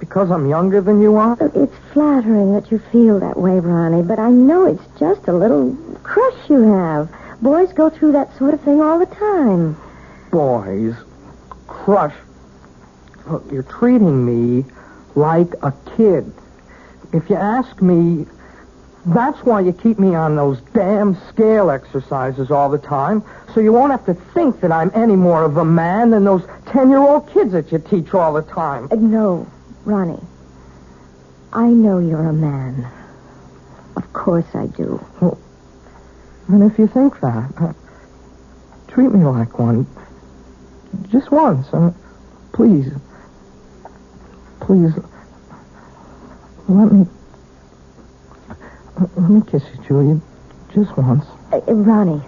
Because 0.00 0.30
I'm 0.30 0.48
younger 0.48 0.80
than 0.80 1.02
you 1.02 1.16
are? 1.16 1.36
It's 1.54 1.76
flattering 1.92 2.54
that 2.54 2.70
you 2.70 2.78
feel 2.78 3.20
that 3.20 3.38
way, 3.38 3.60
Ronnie, 3.60 4.04
but 4.04 4.18
I 4.18 4.30
know 4.30 4.64
it's 4.64 4.98
just 4.98 5.28
a 5.28 5.34
little 5.34 5.76
crush 6.02 6.48
you 6.48 6.62
have. 6.62 7.10
Boys 7.42 7.72
go 7.72 7.90
through 7.90 8.12
that 8.12 8.36
sort 8.38 8.54
of 8.54 8.60
thing 8.62 8.80
all 8.80 8.98
the 8.98 9.06
time. 9.06 9.76
Boys, 10.30 10.94
crush. 11.66 12.14
Look, 13.26 13.50
you're 13.52 13.62
treating 13.62 14.24
me 14.24 14.64
like 15.14 15.52
a 15.62 15.72
kid. 15.96 16.32
If 17.12 17.28
you 17.30 17.36
ask 17.36 17.80
me, 17.82 18.26
that's 19.06 19.38
why 19.44 19.60
you 19.60 19.72
keep 19.72 19.98
me 19.98 20.14
on 20.14 20.34
those 20.34 20.60
damn 20.74 21.16
scale 21.28 21.70
exercises 21.70 22.50
all 22.50 22.68
the 22.68 22.78
time, 22.78 23.22
so 23.54 23.60
you 23.60 23.72
won't 23.72 23.92
have 23.92 24.04
to 24.06 24.14
think 24.14 24.60
that 24.60 24.72
I'm 24.72 24.90
any 24.94 25.14
more 25.14 25.44
of 25.44 25.56
a 25.56 25.64
man 25.64 26.10
than 26.10 26.24
those 26.24 26.42
ten-year-old 26.66 27.30
kids 27.30 27.52
that 27.52 27.70
you 27.70 27.78
teach 27.78 28.14
all 28.14 28.32
the 28.32 28.42
time. 28.42 28.88
Uh, 28.90 28.96
no, 28.96 29.46
Ronnie. 29.84 30.20
I 31.52 31.68
know 31.68 31.98
you're 31.98 32.26
a 32.26 32.32
man. 32.32 32.90
Of 33.96 34.12
course 34.12 34.54
I 34.54 34.66
do. 34.66 35.06
And 36.48 36.62
if 36.70 36.78
you 36.78 36.86
think 36.86 37.18
that, 37.20 37.52
uh, 37.60 37.72
treat 38.88 39.10
me 39.10 39.24
like 39.24 39.58
one. 39.58 39.86
Just 41.10 41.30
once. 41.30 41.66
Uh, 41.72 41.92
please. 42.52 42.92
Please. 44.60 44.92
Let 46.68 46.92
me. 46.92 47.06
Let 49.16 49.30
me 49.30 49.42
kiss 49.50 49.62
you, 49.74 49.84
Julia. 49.84 50.20
Just 50.74 50.96
once. 50.96 51.24
Uh, 51.52 51.60
Ronnie. 51.72 52.22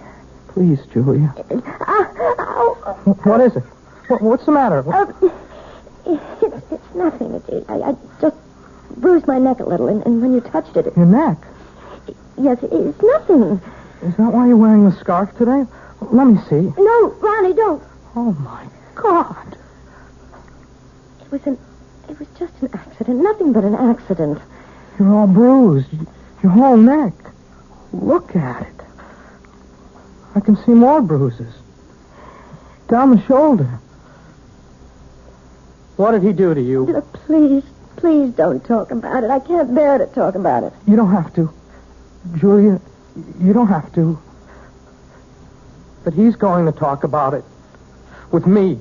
Please, 0.49 0.85
Julia. 0.93 1.33
Ah. 1.81 2.05
What 3.23 3.41
is 3.41 3.55
it? 3.55 3.63
What, 4.07 4.21
what's 4.21 4.45
the 4.45 4.51
matter? 4.51 4.83
Uh, 4.93 5.11
it's, 6.05 6.71
it's 6.71 6.95
nothing. 6.95 7.33
It, 7.35 7.49
it, 7.49 7.65
I, 7.69 7.75
I 7.89 7.95
just 8.21 8.35
bruised 8.97 9.27
my 9.27 9.39
neck 9.39 9.59
a 9.59 9.63
little, 9.63 9.87
and, 9.87 10.05
and 10.05 10.21
when 10.21 10.33
you 10.33 10.41
touched 10.41 10.75
it, 10.75 10.87
it, 10.87 10.97
Your 10.97 11.05
neck. 11.05 11.37
yes, 12.37 12.57
it's 12.63 13.01
nothing. 13.01 13.61
Is 14.01 14.15
that 14.15 14.31
why 14.31 14.47
you're 14.47 14.57
wearing 14.57 14.89
the 14.89 14.95
scarf 14.97 15.35
today? 15.37 15.65
Let 16.01 16.25
me 16.25 16.39
see. 16.49 16.73
No, 16.77 17.07
Ronnie, 17.19 17.53
don't. 17.53 17.83
Oh, 18.15 18.31
my 18.31 18.65
God. 18.95 19.57
It 21.21 21.31
was 21.31 21.45
an, 21.45 21.59
it 22.07 22.17
was 22.17 22.27
just 22.37 22.53
an 22.61 22.69
accident. 22.73 23.21
Nothing 23.21 23.51
but 23.51 23.63
an 23.63 23.75
accident. 23.75 24.39
You're 24.97 25.13
all 25.13 25.27
bruised. 25.27 25.93
Your 26.41 26.51
whole 26.53 26.77
neck. 26.77 27.13
Look 27.91 28.35
at 28.35 28.61
it. 28.61 28.81
I 30.35 30.39
can 30.39 30.55
see 30.55 30.71
more 30.71 31.01
bruises. 31.01 31.53
Down 32.87 33.11
the 33.11 33.21
shoulder. 33.23 33.79
What 35.97 36.11
did 36.11 36.23
he 36.23 36.31
do 36.31 36.53
to 36.53 36.61
you? 36.61 36.85
Look, 36.85 37.11
please, 37.11 37.63
please 37.97 38.31
don't 38.31 38.63
talk 38.63 38.91
about 38.91 39.25
it. 39.25 39.29
I 39.29 39.39
can't 39.39 39.75
bear 39.75 39.97
to 39.97 40.05
talk 40.07 40.35
about 40.35 40.63
it. 40.63 40.71
You 40.87 40.95
don't 40.95 41.11
have 41.11 41.33
to. 41.35 41.53
Julia, 42.37 42.79
you 43.39 43.53
don't 43.53 43.67
have 43.67 43.93
to. 43.95 44.19
But 46.03 46.13
he's 46.13 46.35
going 46.35 46.65
to 46.65 46.71
talk 46.71 47.03
about 47.03 47.33
it. 47.33 47.43
With 48.31 48.45
me. 48.45 48.79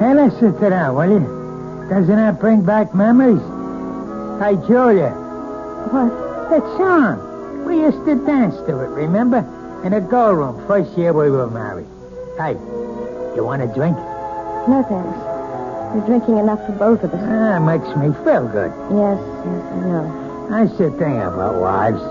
Hannah, 0.00 0.30
sit 0.38 0.58
down, 0.60 0.94
will 0.94 1.10
you? 1.10 1.88
Doesn't 1.88 2.16
that 2.16 2.38
bring 2.40 2.62
back 2.62 2.94
memories? 2.94 3.40
Hey, 4.40 4.56
Julia, 4.66 5.10
What? 5.90 6.50
that 6.50 6.62
song. 6.76 7.64
We 7.64 7.80
used 7.80 8.04
to 8.06 8.14
dance 8.26 8.54
to 8.66 8.80
it, 8.80 8.88
remember? 8.90 9.42
In 9.86 9.92
a 9.92 10.00
girl 10.00 10.32
room, 10.34 10.66
first 10.66 10.98
year 10.98 11.12
we 11.12 11.30
were 11.30 11.48
married. 11.48 11.86
Hey, 12.36 12.54
you 13.36 13.44
want 13.44 13.62
a 13.62 13.68
drink? 13.68 13.96
No, 14.66 14.82
thanks. 14.82 15.94
You're 15.94 16.06
drinking 16.06 16.38
enough 16.38 16.58
for 16.66 16.72
both 16.72 17.04
of 17.04 17.14
us. 17.14 17.22
Ah, 17.22 17.60
makes 17.60 17.86
me 17.94 18.10
feel 18.26 18.48
good. 18.50 18.74
Yes, 18.90 19.14
yes, 19.46 19.62
I 19.62 19.78
know. 19.86 20.48
I 20.50 20.66
should 20.76 20.98
think 20.98 21.22
about 21.22 21.60
wives. 21.62 22.02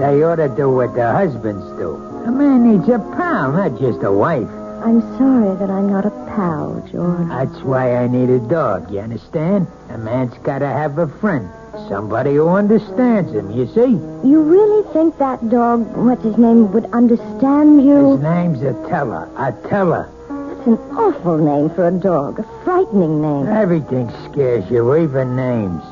They 0.00 0.22
ought 0.22 0.36
to 0.36 0.48
do 0.48 0.70
what 0.70 0.94
their 0.94 1.12
husbands 1.12 1.66
do. 1.76 1.96
A 2.24 2.32
man 2.32 2.64
needs 2.64 2.88
a 2.88 2.98
pal, 2.98 3.52
not 3.52 3.78
just 3.78 4.02
a 4.02 4.10
wife. 4.10 4.48
I'm 4.80 5.02
sorry 5.18 5.54
that 5.58 5.68
I'm 5.68 5.90
not 5.90 6.06
a 6.06 6.10
pal, 6.32 6.82
George. 6.90 7.28
That's 7.28 7.60
why 7.60 7.96
I 7.96 8.06
need 8.08 8.30
a 8.30 8.38
dog, 8.38 8.90
you 8.90 9.00
understand? 9.00 9.66
A 9.90 9.98
man's 9.98 10.32
got 10.38 10.60
to 10.60 10.66
have 10.66 10.96
a 10.96 11.06
friend. 11.06 11.50
Somebody 11.88 12.34
who 12.34 12.48
understands 12.48 13.32
him, 13.32 13.50
you 13.50 13.66
see? 13.68 13.96
You 14.28 14.42
really 14.42 14.82
think 14.92 15.16
that 15.18 15.48
dog, 15.48 15.86
what's 15.96 16.22
his 16.22 16.36
name, 16.36 16.70
would 16.72 16.84
understand 16.92 17.82
you? 17.82 18.12
His 18.12 18.20
name's 18.20 18.60
Attila. 18.62 19.26
Attila. 19.38 20.06
That's 20.28 20.66
an 20.66 20.78
awful 20.94 21.38
name 21.38 21.70
for 21.70 21.88
a 21.88 21.90
dog. 21.90 22.40
A 22.40 22.44
frightening 22.62 23.22
name. 23.22 23.46
Everything 23.46 24.10
scares 24.30 24.70
you, 24.70 24.94
even 24.96 25.34
names. 25.34 25.82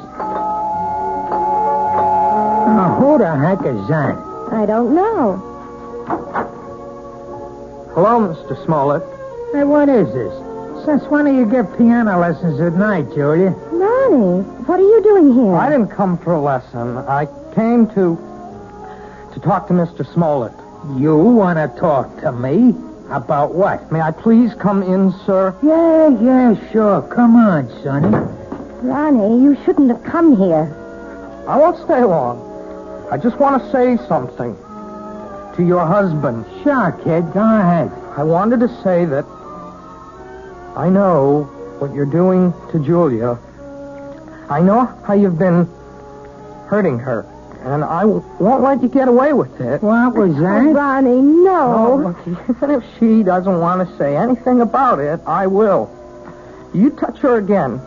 Oh, 2.68 2.96
who 3.00 3.18
the 3.18 3.34
heck 3.34 3.60
is 3.60 3.88
that? 3.88 4.18
I 4.52 4.66
don't 4.66 4.94
know. 4.94 5.38
Hello, 7.94 8.20
Mr. 8.34 8.62
Smollett. 8.66 9.02
Hey, 9.54 9.64
what 9.64 9.88
is 9.88 10.12
this? 10.12 10.45
Since 10.86 11.02
when 11.06 11.24
do 11.24 11.34
you 11.34 11.46
give 11.46 11.76
piano 11.76 12.16
lessons 12.20 12.60
at 12.60 12.74
night, 12.74 13.06
Julia? 13.12 13.50
Ronnie, 13.50 14.42
what 14.66 14.78
are 14.78 14.82
you 14.84 15.02
doing 15.02 15.34
here? 15.34 15.56
I 15.56 15.68
didn't 15.68 15.88
come 15.88 16.16
for 16.16 16.34
a 16.34 16.40
lesson. 16.40 16.96
I 16.98 17.26
came 17.56 17.88
to 17.88 18.16
to 19.34 19.40
talk 19.40 19.66
to 19.66 19.72
Mr. 19.72 20.06
Smollett. 20.14 20.52
You 20.96 21.16
want 21.18 21.58
to 21.58 21.80
talk 21.80 22.20
to 22.20 22.30
me? 22.30 22.72
About 23.10 23.52
what? 23.52 23.90
May 23.90 24.00
I 24.00 24.12
please 24.12 24.54
come 24.54 24.84
in, 24.84 25.12
sir? 25.26 25.56
Yeah, 25.60 26.08
yeah, 26.22 26.70
sure. 26.70 27.02
Come 27.02 27.34
on, 27.34 27.68
Sonny. 27.82 28.16
Ronnie, 28.86 29.42
you 29.42 29.56
shouldn't 29.64 29.90
have 29.90 30.04
come 30.04 30.36
here. 30.36 30.72
I 31.48 31.58
won't 31.58 31.78
stay 31.84 32.04
long. 32.04 32.38
I 33.10 33.16
just 33.16 33.38
want 33.38 33.60
to 33.60 33.72
say 33.72 33.96
something 34.06 34.54
to 35.56 35.66
your 35.66 35.84
husband. 35.84 36.46
Sure, 36.62 36.92
kid. 37.02 37.32
Go 37.32 37.42
ahead. 37.42 37.90
I 38.16 38.22
wanted 38.22 38.60
to 38.60 38.68
say 38.84 39.04
that 39.06 39.24
I 40.76 40.88
know 40.88 41.44
what 41.78 41.94
you're 41.94 42.04
doing 42.06 42.52
to 42.72 42.78
Julia. 42.78 43.38
I 44.50 44.60
know 44.60 44.86
how 45.06 45.14
you've 45.14 45.38
been 45.38 45.66
hurting 46.68 46.98
her, 46.98 47.22
and 47.64 47.82
I 47.82 48.02
w- 48.02 48.22
won't 48.38 48.62
let 48.62 48.82
you 48.82 48.88
get 48.88 49.08
away 49.08 49.32
with 49.32 49.60
it. 49.60 49.82
What 49.82 50.14
was 50.14 50.36
Oh, 50.36 50.40
that? 50.40 50.74
Ronnie, 50.74 51.10
Oh, 51.48 51.96
no. 51.96 51.96
look, 52.08 52.16
even 52.50 52.70
if 52.70 52.84
she 52.98 53.22
doesn't 53.22 53.58
want 53.58 53.88
to 53.88 53.96
say 53.96 54.16
anything 54.16 54.60
about 54.60 54.98
it, 54.98 55.20
I 55.26 55.46
will. 55.46 55.88
You 56.74 56.90
touch 56.90 57.18
her 57.20 57.36
again, 57.36 57.80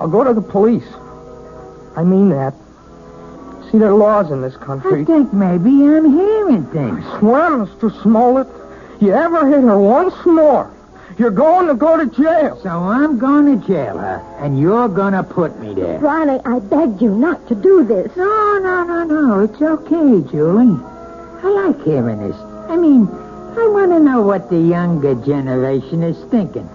I'll 0.00 0.08
go 0.08 0.22
to 0.24 0.32
the 0.32 0.40
police. 0.42 0.86
I 1.96 2.04
mean 2.04 2.30
that. 2.30 2.54
See, 3.70 3.78
there 3.78 3.90
are 3.90 3.94
laws 3.94 4.30
in 4.30 4.40
this 4.40 4.56
country. 4.56 5.02
I 5.02 5.04
think 5.04 5.32
maybe 5.32 5.70
I'm 5.70 6.10
hearing 6.16 6.64
things. 6.66 7.04
Swear, 7.18 7.50
Mr. 7.50 7.90
Smollett, 8.02 8.46
you 9.00 9.12
ever 9.12 9.46
hit 9.48 9.62
her 9.62 9.78
once 9.78 10.14
more, 10.24 10.70
you're 11.18 11.30
going 11.30 11.66
to 11.68 11.74
go 11.74 11.96
to 11.96 12.06
jail. 12.06 12.58
So 12.62 12.68
I'm 12.68 13.18
going 13.18 13.60
to 13.60 13.66
jail 13.66 13.98
her, 13.98 14.22
and 14.38 14.58
you're 14.58 14.88
going 14.88 15.12
to 15.12 15.22
put 15.22 15.58
me 15.60 15.74
there. 15.74 15.98
Ronnie, 15.98 16.40
I 16.44 16.58
begged 16.58 17.00
you 17.00 17.14
not 17.14 17.46
to 17.48 17.54
do 17.54 17.84
this. 17.84 18.14
No, 18.16 18.58
no, 18.58 18.84
no, 18.84 19.04
no. 19.04 19.40
It's 19.40 19.60
okay, 19.60 20.30
Julie. 20.30 20.80
I 21.42 21.48
like 21.48 21.84
hearing 21.84 22.26
this. 22.26 22.36
I 22.68 22.76
mean, 22.76 23.06
I 23.06 23.66
want 23.68 23.92
to 23.92 24.00
know 24.00 24.22
what 24.22 24.50
the 24.50 24.58
younger 24.58 25.14
generation 25.14 26.02
is 26.02 26.18
thinking. 26.30 26.68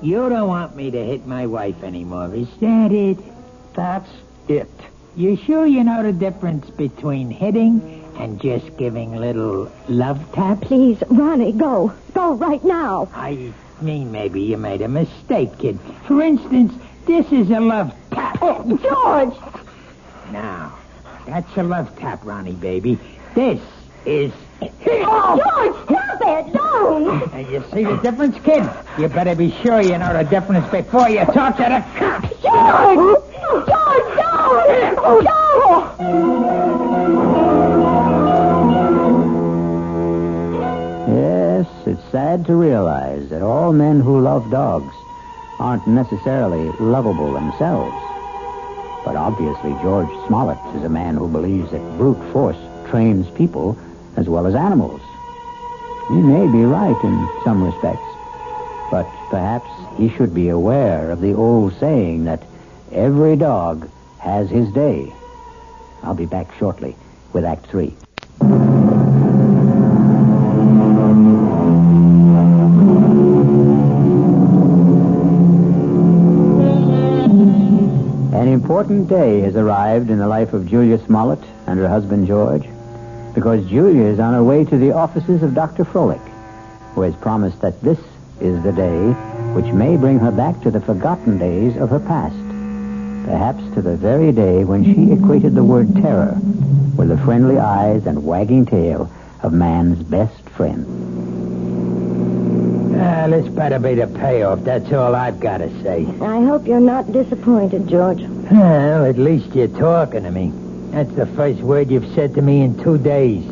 You 0.00 0.28
don't 0.28 0.48
want 0.48 0.74
me 0.74 0.90
to 0.90 1.04
hit 1.04 1.26
my 1.26 1.46
wife 1.46 1.82
anymore, 1.82 2.34
is 2.34 2.48
that 2.60 2.92
it? 2.92 3.18
That's 3.74 4.10
it. 4.48 4.70
You 5.14 5.36
sure 5.36 5.66
you 5.66 5.84
know 5.84 6.02
the 6.02 6.12
difference 6.12 6.70
between 6.70 7.30
hitting 7.30 8.02
and 8.18 8.40
just 8.40 8.76
giving 8.78 9.14
little 9.14 9.70
love 9.88 10.32
taps? 10.32 10.66
Please, 10.66 11.02
Ronnie, 11.10 11.52
go. 11.52 11.92
Go 12.14 12.34
right 12.34 12.64
now. 12.64 13.08
I 13.14 13.52
mean, 13.82 14.10
maybe 14.10 14.40
you 14.40 14.56
made 14.56 14.80
a 14.80 14.88
mistake, 14.88 15.58
kid. 15.58 15.78
For 16.06 16.22
instance, 16.22 16.72
This 17.04 17.30
is 17.32 17.50
a 17.50 17.58
love 17.58 17.92
tap. 18.12 18.38
Oh, 18.40 18.62
George! 18.78 19.34
Now, 20.32 20.78
that's 21.26 21.56
a 21.56 21.62
love 21.64 21.98
tap, 21.98 22.24
Ronnie, 22.24 22.52
baby. 22.52 22.96
This 23.34 23.60
is... 24.06 24.32
Oh, 24.62 25.36
George, 25.36 25.84
stop 25.84 26.20
it! 26.22 26.52
Don't! 26.52 27.32
And 27.34 27.50
you 27.50 27.64
see 27.72 27.82
the 27.82 27.96
difference, 27.96 28.36
kid? 28.44 28.70
You 28.98 29.08
better 29.08 29.34
be 29.34 29.50
sure 29.62 29.80
you 29.80 29.98
know 29.98 30.12
the 30.12 30.22
difference 30.22 30.68
before 30.70 31.08
you 31.08 31.24
talk 31.24 31.56
to 31.56 31.64
the 31.64 31.84
cops. 31.98 32.28
George! 32.40 33.18
George, 33.42 33.66
Yes, 41.08 41.66
it's 41.86 42.02
sad 42.10 42.46
to 42.46 42.54
realize 42.54 43.28
that 43.28 43.42
all 43.42 43.72
men 43.72 44.00
who 44.00 44.20
love 44.20 44.50
dogs 44.50 44.94
aren't 45.58 45.86
necessarily 45.86 46.70
lovable 46.80 47.32
themselves. 47.32 47.94
But 49.04 49.16
obviously, 49.16 49.72
George 49.82 50.08
Smollett 50.26 50.58
is 50.76 50.84
a 50.84 50.88
man 50.88 51.16
who 51.16 51.28
believes 51.28 51.70
that 51.70 51.96
brute 51.98 52.22
force 52.32 52.56
trains 52.88 53.28
people 53.30 53.76
as 54.16 54.28
well 54.28 54.46
as 54.46 54.54
animals. 54.54 55.00
He 56.08 56.16
may 56.16 56.46
be 56.50 56.64
right 56.64 56.96
in 57.04 57.28
some 57.44 57.62
respects, 57.62 58.08
but 58.90 59.06
perhaps 59.30 59.70
he 59.96 60.08
should 60.08 60.34
be 60.34 60.48
aware 60.48 61.10
of 61.10 61.20
the 61.20 61.34
old 61.34 61.78
saying 61.78 62.24
that 62.24 62.42
every 62.92 63.36
dog 63.36 63.88
has 64.22 64.48
his 64.48 64.70
day. 64.72 65.12
I'll 66.02 66.14
be 66.14 66.26
back 66.26 66.54
shortly 66.54 66.96
with 67.32 67.44
Act 67.44 67.66
Three. 67.66 67.94
An 78.32 78.48
important 78.48 79.08
day 79.08 79.40
has 79.40 79.56
arrived 79.56 80.08
in 80.08 80.18
the 80.18 80.28
life 80.28 80.52
of 80.52 80.68
Julia 80.68 80.98
Smollett 81.04 81.42
and 81.66 81.78
her 81.80 81.88
husband 81.88 82.28
George, 82.28 82.68
because 83.34 83.68
Julia 83.68 84.04
is 84.04 84.20
on 84.20 84.34
her 84.34 84.44
way 84.44 84.64
to 84.64 84.78
the 84.78 84.92
offices 84.92 85.42
of 85.42 85.54
Dr. 85.54 85.84
Froelich, 85.84 86.20
who 86.94 87.02
has 87.02 87.14
promised 87.16 87.60
that 87.60 87.80
this 87.82 87.98
is 88.40 88.62
the 88.62 88.72
day 88.72 89.12
which 89.54 89.72
may 89.72 89.96
bring 89.96 90.18
her 90.20 90.30
back 90.30 90.60
to 90.62 90.70
the 90.70 90.80
forgotten 90.80 91.38
days 91.38 91.76
of 91.76 91.90
her 91.90 92.00
past, 92.00 92.36
perhaps 93.24 93.62
to 93.74 93.82
the 93.82 93.96
very 93.96 94.32
day 94.32 94.64
when 94.64 94.84
she 94.84 95.12
equated 95.12 95.54
the 95.54 95.64
word 95.64 95.94
terror 95.96 96.36
with 96.96 97.08
the 97.08 97.18
friendly 97.18 97.58
eyes 97.58 98.06
and 98.06 98.24
wagging 98.24 98.66
tail 98.66 99.10
of 99.42 99.52
man's 99.52 100.02
best 100.02 100.48
friend. 100.50 100.86
Ah, 103.00 103.26
this 103.28 103.48
better 103.48 103.78
be 103.78 103.94
the 103.94 104.06
payoff. 104.06 104.62
That's 104.64 104.92
all 104.92 105.14
I've 105.14 105.40
got 105.40 105.58
to 105.58 105.82
say. 105.82 106.06
I 106.20 106.44
hope 106.44 106.66
you're 106.66 106.80
not 106.80 107.10
disappointed, 107.12 107.88
George. 107.88 108.20
Well, 108.22 109.06
at 109.06 109.18
least 109.18 109.54
you're 109.54 109.68
talking 109.68 110.22
to 110.24 110.30
me. 110.30 110.52
That's 110.90 111.12
the 111.14 111.26
first 111.26 111.60
word 111.60 111.90
you've 111.90 112.14
said 112.14 112.34
to 112.34 112.42
me 112.42 112.60
in 112.62 112.80
two 112.82 112.98
days. 112.98 113.44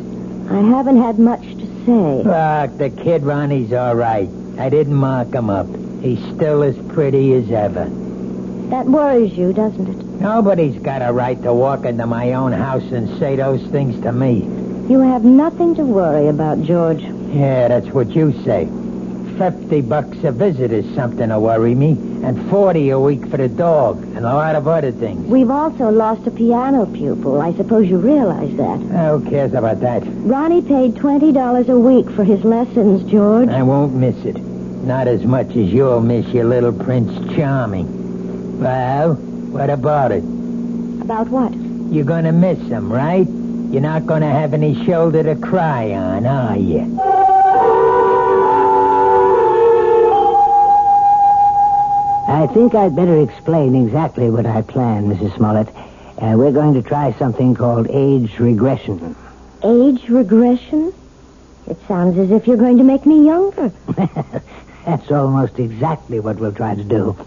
I 0.49 0.61
haven't 0.61 1.01
had 1.01 1.17
much 1.17 1.41
to 1.41 1.85
say. 1.85 2.23
Look, 2.23 2.77
the 2.77 3.01
kid 3.03 3.23
Ronnie's 3.23 3.73
all 3.73 3.95
right. 3.95 4.29
I 4.59 4.69
didn't 4.69 4.93
mark 4.93 5.33
him 5.33 5.49
up. 5.49 5.67
He's 6.01 6.19
still 6.35 6.61
as 6.63 6.77
pretty 6.89 7.33
as 7.33 7.49
ever. 7.51 7.89
That 8.71 8.85
worries 8.85 9.37
you, 9.37 9.51
doesn't 9.51 9.85
it? 9.85 10.21
Nobody's 10.21 10.81
got 10.81 11.01
a 11.01 11.11
right 11.11 11.39
to 11.43 11.53
walk 11.53 11.83
into 11.83 12.07
my 12.07 12.31
own 12.31 12.53
house 12.53 12.89
and 12.93 13.19
say 13.19 13.35
those 13.35 13.61
things 13.67 14.01
to 14.03 14.13
me. 14.13 14.43
You 14.89 15.01
have 15.01 15.25
nothing 15.25 15.75
to 15.75 15.83
worry 15.83 16.29
about, 16.29 16.63
George. 16.63 17.01
Yeah, 17.01 17.67
that's 17.67 17.87
what 17.87 18.15
you 18.15 18.31
say. 18.45 18.69
Fifty 19.37 19.81
bucks 19.81 20.23
a 20.23 20.31
visit 20.31 20.71
is 20.71 20.95
something 20.95 21.27
to 21.27 21.37
worry 21.37 21.75
me, 21.75 21.91
and 22.23 22.49
forty 22.49 22.91
a 22.91 22.99
week 22.99 23.27
for 23.27 23.35
the 23.35 23.49
dog, 23.49 24.01
and 24.15 24.19
a 24.19 24.33
lot 24.33 24.55
of 24.55 24.69
other 24.69 24.93
things. 24.93 25.27
We've 25.27 25.51
also 25.51 25.89
lost 25.89 26.25
a 26.27 26.31
piano 26.31 26.85
pupil. 26.85 27.41
I 27.41 27.53
suppose 27.53 27.89
you 27.89 27.97
realize 27.97 28.55
that. 28.55 28.79
Who 28.79 29.29
cares 29.29 29.53
about 29.53 29.81
that? 29.81 30.03
Ronnie 30.05 30.61
paid 30.61 30.93
$20 30.95 31.67
a 31.67 31.77
week 31.77 32.09
for 32.15 32.23
his 32.23 32.41
lessons, 32.45 33.11
George. 33.11 33.49
I 33.49 33.63
won't 33.63 33.95
miss 33.95 34.15
it. 34.23 34.37
Not 34.37 35.09
as 35.09 35.23
much 35.25 35.49
as 35.57 35.73
you'll 35.73 35.99
miss 35.99 36.25
your 36.27 36.45
little 36.45 36.71
Prince 36.71 37.35
Charming. 37.35 38.00
Well, 38.61 39.15
what 39.15 39.71
about 39.71 40.11
it? 40.11 40.23
About 41.01 41.29
what? 41.29 41.51
You're 41.91 42.05
gonna 42.05 42.31
miss 42.31 42.59
him, 42.59 42.93
right? 42.93 43.25
You're 43.71 43.81
not 43.81 44.05
gonna 44.05 44.29
have 44.29 44.53
any 44.53 44.85
shoulder 44.85 45.23
to 45.23 45.35
cry 45.35 45.93
on, 45.93 46.27
are 46.27 46.55
you? 46.57 46.81
I 52.27 52.45
think 52.53 52.75
I'd 52.75 52.95
better 52.95 53.19
explain 53.19 53.73
exactly 53.73 54.29
what 54.29 54.45
I 54.45 54.61
plan, 54.61 55.07
Mrs. 55.07 55.35
Smollett. 55.37 55.67
Uh, 56.19 56.37
we're 56.37 56.51
going 56.51 56.75
to 56.75 56.83
try 56.83 57.13
something 57.13 57.55
called 57.55 57.87
age 57.89 58.37
regression. 58.37 59.15
Age 59.63 60.07
regression? 60.07 60.93
It 61.65 61.77
sounds 61.87 62.19
as 62.19 62.29
if 62.29 62.45
you're 62.45 62.57
going 62.57 62.77
to 62.77 62.83
make 62.83 63.07
me 63.07 63.25
younger. 63.25 63.73
That's 64.85 65.09
almost 65.09 65.57
exactly 65.57 66.19
what 66.19 66.37
we'll 66.37 66.53
try 66.53 66.75
to 66.75 66.83
do. 66.83 67.17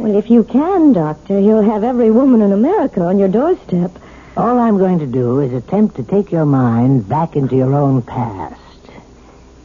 Well, 0.00 0.16
if 0.16 0.30
you 0.30 0.44
can, 0.44 0.94
Doctor, 0.94 1.38
you'll 1.38 1.60
have 1.60 1.84
every 1.84 2.10
woman 2.10 2.40
in 2.40 2.52
America 2.52 3.02
on 3.02 3.18
your 3.18 3.28
doorstep. 3.28 3.90
All 4.34 4.58
I'm 4.58 4.78
going 4.78 4.98
to 5.00 5.06
do 5.06 5.40
is 5.40 5.52
attempt 5.52 5.96
to 5.96 6.02
take 6.02 6.32
your 6.32 6.46
mind 6.46 7.06
back 7.06 7.36
into 7.36 7.54
your 7.54 7.74
own 7.74 8.00
past. 8.00 8.58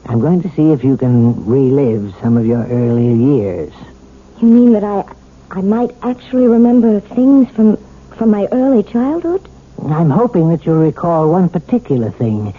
I'm 0.06 0.20
going 0.20 0.42
to 0.42 0.50
see 0.50 0.72
if 0.72 0.84
you 0.84 0.98
can 0.98 1.46
relive 1.46 2.14
some 2.22 2.36
of 2.36 2.46
your 2.46 2.66
earlier 2.66 3.16
years. 3.16 3.72
You 4.42 4.50
mean 4.50 4.74
that 4.74 4.84
I 4.84 5.06
I 5.52 5.62
might 5.62 5.96
actually 6.04 6.48
remember 6.48 7.00
things 7.00 7.50
from 7.52 7.78
from 8.18 8.32
my 8.32 8.48
early 8.52 8.84
childhood? 8.84 9.48
I'm 9.86 10.10
hoping 10.10 10.50
that 10.50 10.66
you'll 10.66 10.84
recall 10.84 11.32
one 11.32 11.48
particular 11.48 12.12
thing. 12.12 12.54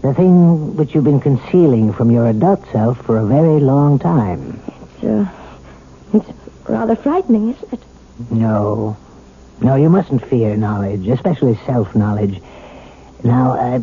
The 0.00 0.14
thing 0.14 0.76
which 0.76 0.94
you've 0.94 1.04
been 1.04 1.20
concealing 1.20 1.92
from 1.92 2.10
your 2.10 2.26
adult 2.26 2.64
self 2.72 3.04
for 3.04 3.18
a 3.18 3.26
very 3.26 3.60
long 3.60 3.98
time. 3.98 4.62
It's 4.66 5.04
uh, 5.04 5.28
it's 6.14 6.41
rather 6.72 6.96
frightening, 6.96 7.50
isn't 7.50 7.72
it? 7.74 7.80
No. 8.30 8.96
No, 9.60 9.76
you 9.76 9.90
mustn't 9.90 10.24
fear 10.26 10.56
knowledge, 10.56 11.06
especially 11.06 11.56
self-knowledge. 11.66 12.40
Now, 13.22 13.52
uh, 13.52 13.80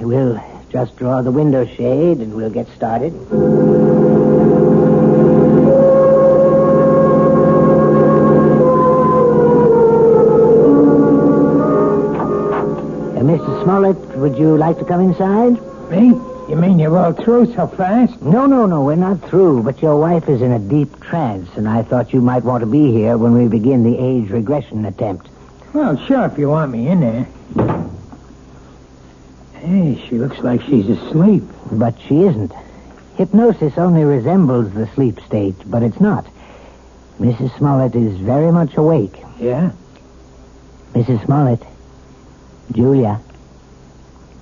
we'll 0.00 0.40
just 0.70 0.96
draw 0.96 1.20
the 1.22 1.32
window 1.32 1.66
shade 1.66 2.18
and 2.18 2.34
we'll 2.34 2.50
get 2.50 2.68
started. 2.68 3.12
Uh, 13.10 13.22
Mr. 13.22 13.62
Smollett, 13.64 13.98
would 14.16 14.38
you 14.38 14.56
like 14.56 14.78
to 14.78 14.84
come 14.84 15.00
inside? 15.00 15.54
Me? 15.90 16.29
You 16.50 16.56
mean 16.56 16.80
you're 16.80 16.98
all 16.98 17.12
through 17.12 17.54
so 17.54 17.68
fast? 17.68 18.20
No, 18.20 18.44
no, 18.44 18.66
no, 18.66 18.82
we're 18.82 18.96
not 18.96 19.20
through, 19.28 19.62
but 19.62 19.80
your 19.80 19.94
wife 19.94 20.28
is 20.28 20.42
in 20.42 20.50
a 20.50 20.58
deep 20.58 21.00
trance, 21.00 21.48
and 21.54 21.68
I 21.68 21.84
thought 21.84 22.12
you 22.12 22.20
might 22.20 22.42
want 22.42 22.62
to 22.62 22.66
be 22.66 22.90
here 22.90 23.16
when 23.16 23.34
we 23.34 23.46
begin 23.46 23.84
the 23.84 23.96
age 23.96 24.30
regression 24.30 24.84
attempt. 24.84 25.28
Well, 25.72 25.96
sure, 26.06 26.26
if 26.26 26.36
you 26.36 26.48
want 26.48 26.72
me 26.72 26.88
in 26.88 27.02
there. 27.02 27.28
Hey, 29.52 30.04
she 30.08 30.18
looks 30.18 30.38
like 30.38 30.60
she's 30.62 30.88
asleep. 30.88 31.44
But 31.70 31.94
she 32.00 32.24
isn't. 32.24 32.52
Hypnosis 33.14 33.78
only 33.78 34.02
resembles 34.02 34.72
the 34.72 34.88
sleep 34.88 35.20
state, 35.20 35.54
but 35.66 35.84
it's 35.84 36.00
not. 36.00 36.26
Mrs. 37.20 37.56
Smollett 37.58 37.94
is 37.94 38.18
very 38.18 38.50
much 38.50 38.76
awake. 38.76 39.22
Yeah? 39.38 39.70
Mrs. 40.94 41.24
Smollett, 41.26 41.62
Julia, 42.72 43.20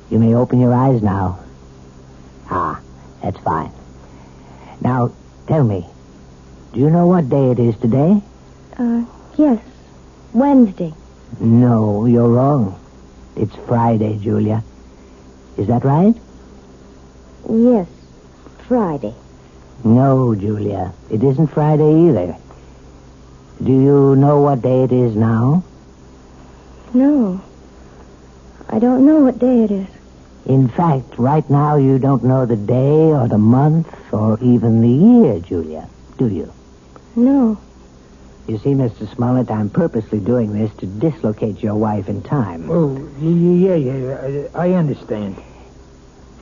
you 0.09 0.19
may 0.19 0.35
open 0.35 0.59
your 0.59 0.73
eyes 0.73 1.03
now. 1.03 1.41
Ah, 2.51 2.81
that's 3.23 3.39
fine. 3.41 3.71
Now, 4.81 5.13
tell 5.47 5.65
me, 5.65 5.87
do 6.73 6.81
you 6.81 6.91
know 6.91 7.07
what 7.07 7.29
day 7.29 7.51
it 7.51 7.59
is 7.59 7.77
today? 7.79 8.23
Uh, 8.79 9.05
yes. 9.37 9.61
Wednesday. 10.33 10.95
No, 11.41 12.07
you're 12.07 12.29
wrong. 12.29 12.79
It's 13.37 13.55
Friday, 13.67 14.19
Julia. 14.19 14.63
Is 15.57 15.67
that 15.69 15.85
right? 15.85 16.15
Yes. 17.49 17.89
Friday. 18.67 19.15
No, 19.85 20.35
Julia. 20.35 20.93
It 21.11 21.23
isn't 21.23 21.49
Friday 21.49 22.09
either. 22.09 22.37
Do 23.63 23.73
you 23.73 24.17
know 24.17 24.41
what 24.41 24.63
day 24.63 24.85
it 24.85 24.93
is 24.93 25.17
now? 25.17 25.65
No. 26.95 27.41
I 28.69 28.79
don't 28.79 29.07
know 29.07 29.21
what 29.21 29.39
day 29.39 29.65
it 29.65 29.71
is. 29.71 29.89
In 30.47 30.69
fact, 30.69 31.19
right 31.19 31.49
now 31.51 31.77
you 31.77 31.99
don't 31.99 32.25
know 32.25 32.47
the 32.47 32.57
day 32.57 33.13
or 33.13 33.29
the 33.29 33.39
month 33.39 33.89
or 34.13 34.39
even 34.41 34.81
the 34.81 34.89
year, 34.89 35.41
Julia, 35.41 35.89
do 36.17 36.29
you? 36.29 36.53
No. 37.17 37.59
You 38.47 38.57
see, 38.59 38.71
Mr. 38.71 39.13
Smollett, 39.15 39.51
I'm 39.51 39.69
purposely 39.69 40.21
doing 40.21 40.55
this 40.55 40.73
to 40.79 40.87
dislocate 40.87 41.63
your 41.63 41.75
wife 41.75 42.09
in 42.09 42.23
time. 42.23 42.71
Oh, 42.71 42.97
yeah, 43.21 43.75
yeah, 43.75 43.95
yeah. 43.95 44.49
I, 44.55 44.69
I 44.69 44.73
understand. 44.73 45.37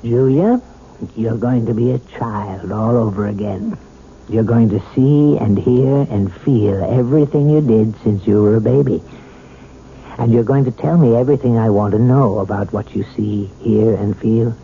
Julia, 0.04 0.60
you're 1.16 1.36
going 1.36 1.66
to 1.66 1.74
be 1.74 1.90
a 1.90 1.98
child 1.98 2.70
all 2.70 2.96
over 2.96 3.26
again. 3.26 3.76
You're 4.28 4.44
going 4.44 4.70
to 4.70 4.80
see 4.94 5.36
and 5.38 5.58
hear 5.58 6.06
and 6.08 6.32
feel 6.32 6.82
everything 6.84 7.50
you 7.50 7.60
did 7.60 7.94
since 8.02 8.24
you 8.26 8.40
were 8.40 8.56
a 8.56 8.60
baby. 8.60 9.02
And 10.18 10.32
you're 10.32 10.44
going 10.44 10.64
to 10.64 10.70
tell 10.70 10.96
me 10.96 11.14
everything 11.14 11.58
I 11.58 11.68
want 11.68 11.92
to 11.92 11.98
know 11.98 12.38
about 12.38 12.72
what 12.72 12.94
you 12.94 13.04
see, 13.14 13.50
hear, 13.60 13.94
and 13.94 14.16
feel. 14.16 14.56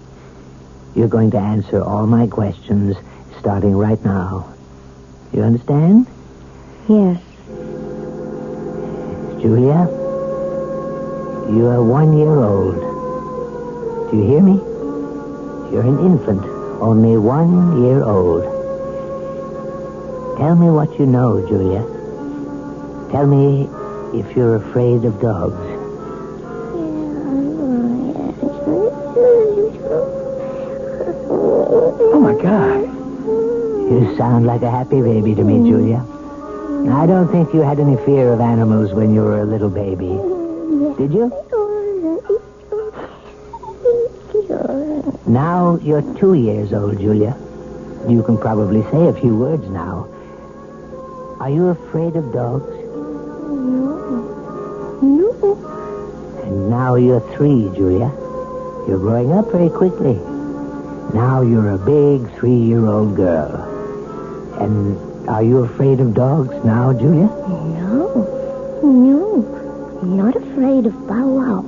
You're 0.94 1.08
going 1.08 1.30
to 1.32 1.38
answer 1.38 1.82
all 1.82 2.06
my 2.06 2.26
questions 2.26 2.96
starting 3.38 3.76
right 3.76 4.02
now. 4.04 4.54
You 5.32 5.42
understand? 5.42 6.06
Yes. 6.88 7.20
Julia, 9.40 9.88
you 11.50 11.66
are 11.66 11.82
one 11.82 12.16
year 12.16 12.38
old. 12.38 14.10
Do 14.10 14.16
you 14.18 14.24
hear 14.24 14.40
me? 14.40 14.54
You're 15.72 15.86
an 15.86 15.98
infant, 15.98 16.44
only 16.80 17.16
one 17.18 17.82
year 17.82 18.02
old. 18.04 18.44
Tell 20.38 20.54
me 20.54 20.70
what 20.70 20.98
you 20.98 21.06
know, 21.06 21.46
Julia. 21.46 21.82
Tell 23.10 23.26
me 23.26 23.68
if 24.14 24.36
you're 24.36 24.56
afraid 24.56 25.04
of 25.04 25.20
dogs. 25.20 25.56
Oh, 32.14 32.20
my 32.20 32.34
God. 32.34 32.82
You 33.90 34.16
sound 34.16 34.46
like 34.46 34.62
a 34.62 34.70
happy 34.70 35.00
baby 35.00 35.34
to 35.34 35.42
me, 35.42 35.68
Julia. 35.68 36.04
I 36.90 37.06
don't 37.06 37.30
think 37.30 37.54
you 37.54 37.60
had 37.60 37.78
any 37.78 37.96
fear 38.04 38.32
of 38.32 38.40
animals 38.40 38.92
when 38.92 39.14
you 39.14 39.22
were 39.22 39.40
a 39.40 39.44
little 39.44 39.70
baby. 39.70 40.18
Did 40.98 41.12
you? 41.14 41.32
Now 45.26 45.78
you're 45.82 46.02
two 46.18 46.34
years 46.34 46.72
old, 46.72 46.98
Julia. 46.98 47.36
You 48.08 48.22
can 48.22 48.36
probably 48.36 48.82
say 48.90 49.06
a 49.06 49.12
few 49.14 49.36
words 49.36 49.66
now. 49.68 50.08
Are 51.40 51.48
you 51.48 51.68
afraid 51.68 52.16
of 52.16 52.32
dogs? 52.32 52.81
And 56.52 56.68
now 56.68 56.96
you're 56.96 57.22
three, 57.34 57.70
Julia. 57.74 58.12
You're 58.86 58.98
growing 58.98 59.32
up 59.32 59.50
very 59.50 59.70
quickly. 59.70 60.16
Now 61.14 61.40
you're 61.40 61.70
a 61.70 61.78
big 61.78 62.30
three-year-old 62.36 63.16
girl. 63.16 63.56
And 64.60 64.98
are 65.30 65.42
you 65.42 65.60
afraid 65.60 65.98
of 66.00 66.12
dogs 66.12 66.54
now, 66.62 66.92
Julia? 66.92 67.24
No. 67.24 68.82
No. 68.82 69.98
I'm 70.02 70.18
not 70.18 70.36
afraid 70.36 70.84
of 70.84 70.92
Bow 71.08 71.26
Wow. 71.26 71.64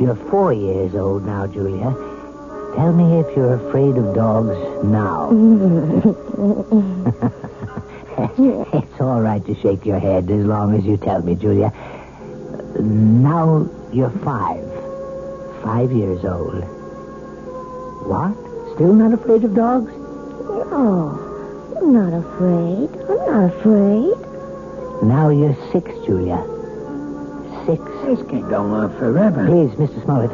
You're 0.00 0.16
four 0.28 0.52
years 0.52 0.96
old 0.96 1.24
now, 1.24 1.46
Julia. 1.46 1.94
Tell 2.74 2.92
me 2.92 3.20
if 3.20 3.36
you're 3.36 3.54
afraid 3.68 3.96
of 3.96 4.12
dogs 4.12 4.58
now. 4.82 5.30
it's 8.76 9.00
all 9.00 9.20
right 9.20 9.46
to 9.46 9.54
shake 9.62 9.86
your 9.86 10.00
head 10.00 10.28
as 10.32 10.44
long 10.44 10.74
as 10.76 10.84
you 10.84 10.96
tell 10.96 11.22
me, 11.22 11.36
Julia. 11.36 11.72
Now 12.80 13.68
you're 13.94 14.10
five. 14.10 14.64
Five 15.62 15.92
years 15.92 16.24
old. 16.24 16.64
What? 18.06 18.34
Still 18.74 18.92
not 18.92 19.14
afraid 19.14 19.44
of 19.44 19.54
dogs? 19.54 19.92
No. 19.92 21.20
I'm 21.76 21.92
not 21.92 22.12
afraid. 22.12 22.90
I'm 23.08 23.18
not 23.24 23.54
afraid. 23.54 24.14
Now 25.04 25.28
you're 25.30 25.56
six, 25.72 25.88
Julia. 26.04 26.42
Six. 27.66 27.82
This 28.04 28.20
can't 28.28 28.50
go 28.50 28.62
on 28.62 28.90
forever. 28.98 29.46
Please, 29.46 29.70
Mr. 29.78 30.02
Smollett. 30.04 30.32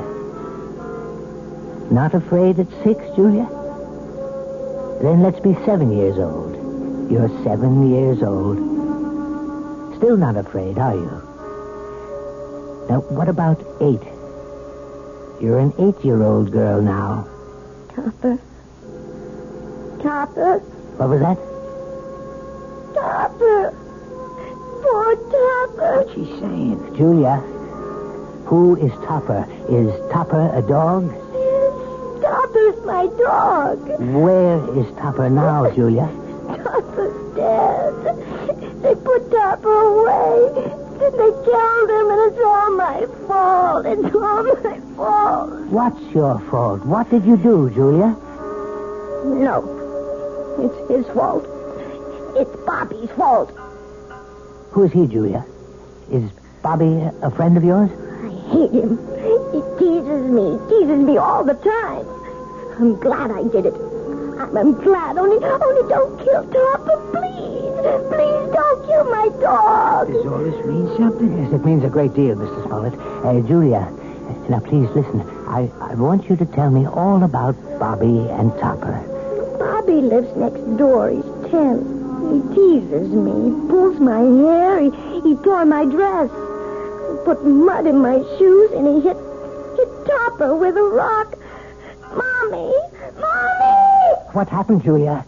Not 1.93 2.15
afraid 2.15 2.59
at 2.59 2.69
six, 2.83 3.05
Julia? 3.15 3.47
Then 5.03 5.23
let's 5.23 5.41
be 5.41 5.55
seven 5.67 5.93
years 5.93 6.19
old. 6.19 6.57
You're 7.11 7.29
seven 7.45 7.91
years 7.91 8.23
old. 8.23 8.59
Still 9.99 10.17
not 10.17 10.37
afraid, 10.37 10.79
are 10.79 10.95
you? 10.95 11.30
Now, 12.91 13.03
what 13.03 13.29
about 13.29 13.61
eight? 13.81 14.03
You're 15.41 15.61
an 15.61 15.73
eight-year-old 15.79 16.51
girl 16.51 16.83
now. 16.83 17.25
Topper. 17.95 18.37
Topper. 20.03 20.59
What 20.99 21.09
was 21.09 21.21
that? 21.21 21.39
Topper. 22.93 23.71
Poor 24.83 25.15
Topper. 25.15 26.03
What's 26.03 26.15
she 26.15 26.25
saying? 26.41 26.97
Julia, 26.97 27.37
who 28.47 28.75
is 28.75 28.91
Topper? 29.07 29.47
Is 29.69 29.95
Topper 30.11 30.51
a 30.53 30.61
dog? 30.61 31.15
Yes. 31.33 32.23
Topper's 32.25 32.85
my 32.85 33.07
dog. 33.23 33.87
Where 34.01 34.59
is 34.77 34.93
Topper 34.97 35.31
now, 35.31 35.71
Julia? 35.71 36.11
Topper's 36.49 37.37
dead. 37.37 38.83
They 38.83 38.97
put 38.97 39.31
Topper 39.31 39.71
away. 39.71 40.80
They 41.01 41.09
killed 41.17 41.91
him, 41.91 42.11
and 42.11 42.33
it's 42.33 42.41
all 42.45 42.71
my 42.77 43.07
fault. 43.27 43.87
It's 43.87 44.15
all 44.15 44.43
my 44.45 44.81
fault. 44.97 45.51
What's 45.71 46.15
your 46.15 46.39
fault? 46.51 46.85
What 46.85 47.09
did 47.11 47.25
you 47.25 47.39
do, 47.39 47.71
Julia? 47.71 48.15
No. 49.25 49.65
It's 50.61 50.91
his 50.91 51.07
fault. 51.15 51.47
It's 52.37 52.55
Bobby's 52.67 53.11
fault. 53.13 53.51
Who 54.73 54.85
is 54.85 54.93
he, 54.93 55.07
Julia? 55.07 55.45
Is 56.13 56.31
Bobby 56.63 57.01
a 57.23 57.31
friend 57.31 57.57
of 57.57 57.65
yours? 57.65 57.91
I 58.23 58.29
hate 58.53 58.73
him. 58.73 58.99
He 59.53 59.61
teases 59.79 60.31
me, 60.31 60.59
teases 60.69 61.01
me 61.01 61.17
all 61.17 61.45
the 61.45 61.55
time. 61.55 62.07
I'm 62.79 63.01
glad 63.01 63.31
I 63.31 63.43
did 63.45 63.67
it. 63.67 63.75
I'm, 63.75 64.55
I'm 64.57 64.73
glad. 64.75 65.17
Only, 65.17 65.43
only 65.45 65.89
don't 65.89 66.19
kill 66.23 66.45
Topper, 66.45 66.99
please. 67.11 67.51
Please 68.13 68.30
don't 68.81 68.87
kill 68.87 69.05
my 69.11 69.29
dog. 69.41 70.09
Does 70.09 70.27
all 70.27 70.39
this 70.39 70.65
mean 70.67 70.87
something? 70.97 71.39
Yes, 71.43 71.53
it 71.53 71.65
means 71.65 71.85
a 71.85 71.89
great 71.89 72.15
deal, 72.15 72.37
Mr. 72.37 72.67
Smollett. 72.67 72.95
Uh, 73.25 73.47
Julia, 73.47 73.91
now 74.49 74.61
please 74.61 74.89
listen. 74.91 75.21
I, 75.49 75.71
I 75.81 75.95
want 75.95 76.29
you 76.29 76.37
to 76.37 76.47
tell 76.47 76.71
me 76.71 76.87
all 76.87 77.23
about 77.23 77.55
Bobby 77.79 78.29
and 78.31 78.53
Topper. 78.59 79.05
Bobby 79.59 80.01
lives 80.01 80.35
next 80.37 80.61
door. 80.77 81.11
He's 81.11 81.25
ten. 81.51 81.99
He 82.31 82.55
teases 82.55 83.09
me. 83.11 83.33
He 83.51 83.69
pulls 83.69 83.99
my 83.99 84.21
hair. 84.21 84.81
He, 84.81 85.21
he 85.23 85.35
tore 85.43 85.65
my 85.65 85.85
dress. 85.85 86.31
He 86.31 87.25
put 87.25 87.45
mud 87.45 87.87
in 87.87 87.99
my 87.99 88.19
shoes, 88.39 88.71
and 88.73 88.87
he 88.87 89.01
hit, 89.01 89.17
hit 89.77 90.07
Topper 90.07 90.55
with 90.57 90.77
a 90.77 90.83
rock. 90.83 91.37
Mommy! 92.15 92.73
Mommy! 93.19 94.15
What 94.33 94.49
happened, 94.49 94.83
Julia? 94.85 95.25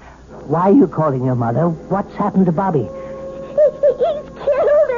Why 0.47 0.71
are 0.71 0.73
you 0.73 0.87
calling 0.87 1.25
your 1.25 1.35
mother? 1.35 1.69
What's 1.69 2.15
happened 2.15 2.47
to 2.47 2.53
Bobby? 2.53 2.83
He, 2.83 3.65
he- 3.81 3.99
he's 3.99 4.29
killed 4.39 4.91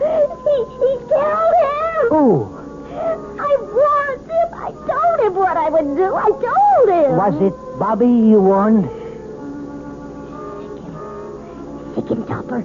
him! 0.00 0.31
He, 0.44 0.56
he's 0.80 1.02
killed 1.08 1.54
him! 1.62 2.08
Who? 2.10 2.62
I 3.40 3.56
warned 3.72 4.30
him. 4.30 4.48
I 4.54 4.70
told 4.72 5.20
him 5.26 5.34
what 5.34 5.56
I 5.56 5.68
would 5.70 5.96
do. 5.96 6.14
I 6.14 6.30
told 6.30 6.88
him. 6.88 7.16
Was 7.16 7.34
it 7.42 7.54
Bobby 7.78 8.06
you 8.06 8.40
warned? 8.40 8.84
Sic 11.94 12.08
him, 12.08 12.26
Topper. 12.26 12.62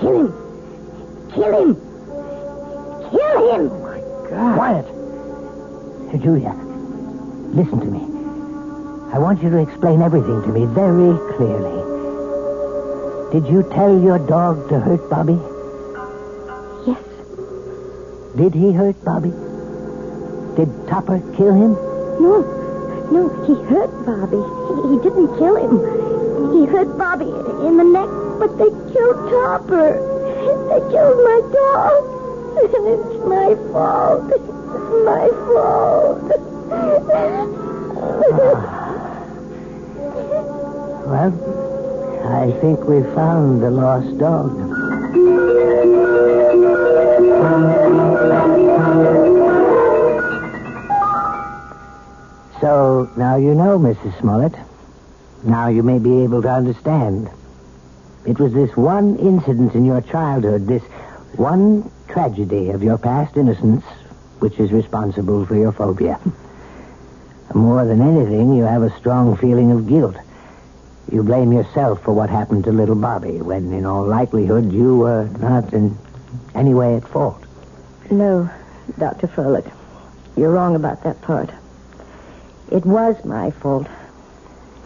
Kill 0.00 0.20
him. 0.20 0.32
Kill 1.32 1.52
him. 1.60 1.74
Kill 3.10 3.38
him. 3.54 3.70
Oh, 3.70 3.78
my 3.80 4.00
God. 4.30 4.54
Quiet. 4.56 4.86
Julia, 6.22 6.52
listen 7.54 7.80
to 7.80 7.86
me. 7.86 8.00
I 9.14 9.18
want 9.18 9.42
you 9.42 9.50
to 9.50 9.58
explain 9.58 10.02
everything 10.02 10.42
to 10.42 10.48
me 10.48 10.66
very 10.66 11.16
clearly. 11.36 11.80
Did 13.32 13.46
you 13.46 13.62
tell 13.72 13.96
your 14.02 14.18
dog 14.18 14.68
to 14.70 14.80
hurt 14.80 15.08
Bobby? 15.08 15.38
Did 18.36 18.54
he 18.54 18.72
hurt 18.72 18.96
Bobby? 19.04 19.30
Did 20.56 20.68
Topper 20.88 21.18
kill 21.36 21.52
him? 21.52 21.72
No. 22.22 22.42
No, 23.10 23.28
he 23.44 23.54
hurt 23.66 23.90
Bobby. 24.06 24.38
He, 24.38 24.74
he 24.94 24.96
didn't 25.02 25.36
kill 25.38 25.56
him. 25.56 25.78
He 26.54 26.66
hurt 26.66 26.96
Bobby 26.96 27.26
in 27.66 27.76
the 27.76 27.84
neck, 27.84 28.08
but 28.38 28.56
they 28.56 28.70
killed 28.92 29.30
Topper. 29.30 29.98
They 30.70 30.80
killed 30.90 31.18
my 31.24 31.40
dog. 31.52 32.02
And 32.60 32.86
it's 32.86 33.18
my 33.26 33.54
fault. 33.72 34.30
It's 34.30 34.50
my 35.04 35.28
fault. 35.50 36.32
Ah. 38.32 38.86
Well, 41.06 41.32
I 42.26 42.52
think 42.60 42.84
we 42.84 43.02
found 43.14 43.62
the 43.62 43.70
lost 43.70 44.18
dog. 44.18 44.50
So 52.60 53.10
now 53.16 53.36
you 53.36 53.54
know, 53.54 53.78
Mrs. 53.78 54.18
Smollett. 54.20 54.54
Now 55.42 55.68
you 55.68 55.82
may 55.82 55.98
be 55.98 56.22
able 56.22 56.42
to 56.42 56.50
understand. 56.50 57.30
It 58.26 58.38
was 58.38 58.52
this 58.52 58.76
one 58.76 59.16
incident 59.16 59.74
in 59.74 59.86
your 59.86 60.02
childhood, 60.02 60.66
this 60.66 60.82
one 61.36 61.90
tragedy 62.08 62.68
of 62.70 62.82
your 62.82 62.98
past 62.98 63.38
innocence, 63.38 63.84
which 64.40 64.58
is 64.58 64.72
responsible 64.72 65.46
for 65.46 65.56
your 65.56 65.72
phobia. 65.72 66.20
More 67.54 67.86
than 67.86 68.02
anything, 68.02 68.54
you 68.54 68.64
have 68.64 68.82
a 68.82 68.96
strong 68.98 69.36
feeling 69.38 69.70
of 69.72 69.88
guilt. 69.88 70.16
You 71.10 71.22
blame 71.22 71.52
yourself 71.52 72.02
for 72.02 72.12
what 72.12 72.28
happened 72.28 72.64
to 72.64 72.72
little 72.72 72.94
Bobby, 72.94 73.40
when 73.40 73.72
in 73.72 73.86
all 73.86 74.04
likelihood 74.04 74.70
you 74.70 74.98
were 74.98 75.24
not 75.38 75.72
in 75.72 75.96
any 76.54 76.74
way 76.74 76.96
at 76.96 77.08
fault. 77.08 77.42
No, 78.10 78.50
Dr. 78.98 79.26
Froelich. 79.28 79.72
You're 80.36 80.52
wrong 80.52 80.76
about 80.76 81.02
that 81.04 81.20
part. 81.22 81.50
It 82.70 82.86
was 82.86 83.24
my 83.24 83.50
fault. 83.50 83.88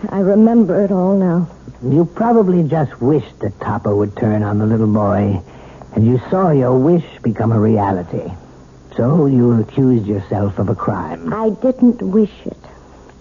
I 0.09 0.21
remember 0.21 0.85
it 0.85 0.91
all 0.91 1.17
now. 1.17 1.49
You 1.83 2.07
probably 2.07 2.67
just 2.67 3.01
wished 3.01 3.41
that 3.41 3.61
Topper 3.61 3.95
would 3.95 4.17
turn 4.17 4.43
on 4.43 4.59
the 4.59 4.67
little 4.67 4.87
boy, 4.87 5.43
and 5.95 6.07
you 6.07 6.19
saw 6.31 6.51
your 6.51 6.79
wish 6.79 7.05
become 7.23 7.53
a 7.53 7.61
reality. 7.61 8.33
So 8.97 9.27
you 9.27 9.61
accused 9.61 10.07
yourself 10.07 10.59
of 10.59 10.69
a 10.69 10.75
crime. 10.75 11.33
I 11.33 11.51
didn't 11.51 12.01
wish 12.01 12.33
it. 12.47 12.57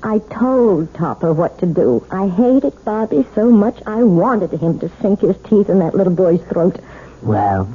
I 0.02 0.20
told 0.20 0.94
Topper 0.94 1.34
what 1.34 1.60
to 1.60 1.66
do. 1.66 2.06
I 2.12 2.28
hated 2.28 2.74
Bobby 2.86 3.26
so 3.36 3.50
much 3.50 3.82
I 3.86 4.04
wanted 4.04 4.52
him 4.52 4.80
to 4.80 4.92
sink 5.02 5.22
his 5.22 5.36
teeth 5.44 5.70
in 5.70 5.80
that 5.80 5.96
little 5.96 6.14
boy's 6.14 6.42
throat. 6.44 6.80
Well, 7.22 7.68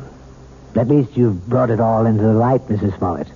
at 0.74 0.88
least 0.88 1.16
you've 1.16 1.48
brought 1.48 1.70
it 1.70 1.80
all 1.80 2.06
into 2.06 2.22
the 2.22 2.34
light, 2.34 2.62
Mrs. 2.68 2.96
Smollett. 2.98 3.28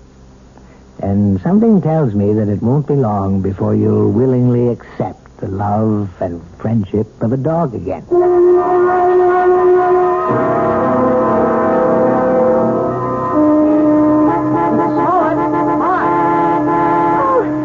And 1.02 1.40
something 1.40 1.82
tells 1.82 2.14
me 2.14 2.32
that 2.32 2.48
it 2.48 2.62
won't 2.62 2.86
be 2.86 2.94
long 2.94 3.42
before 3.42 3.74
you'll 3.74 4.12
willingly 4.12 4.68
accept 4.68 5.36
the 5.38 5.48
love 5.48 6.08
and 6.22 6.40
friendship 6.58 7.08
of 7.20 7.32
a 7.32 7.36
dog 7.36 7.74
again. 7.74 8.06
Oh, 8.08 9.32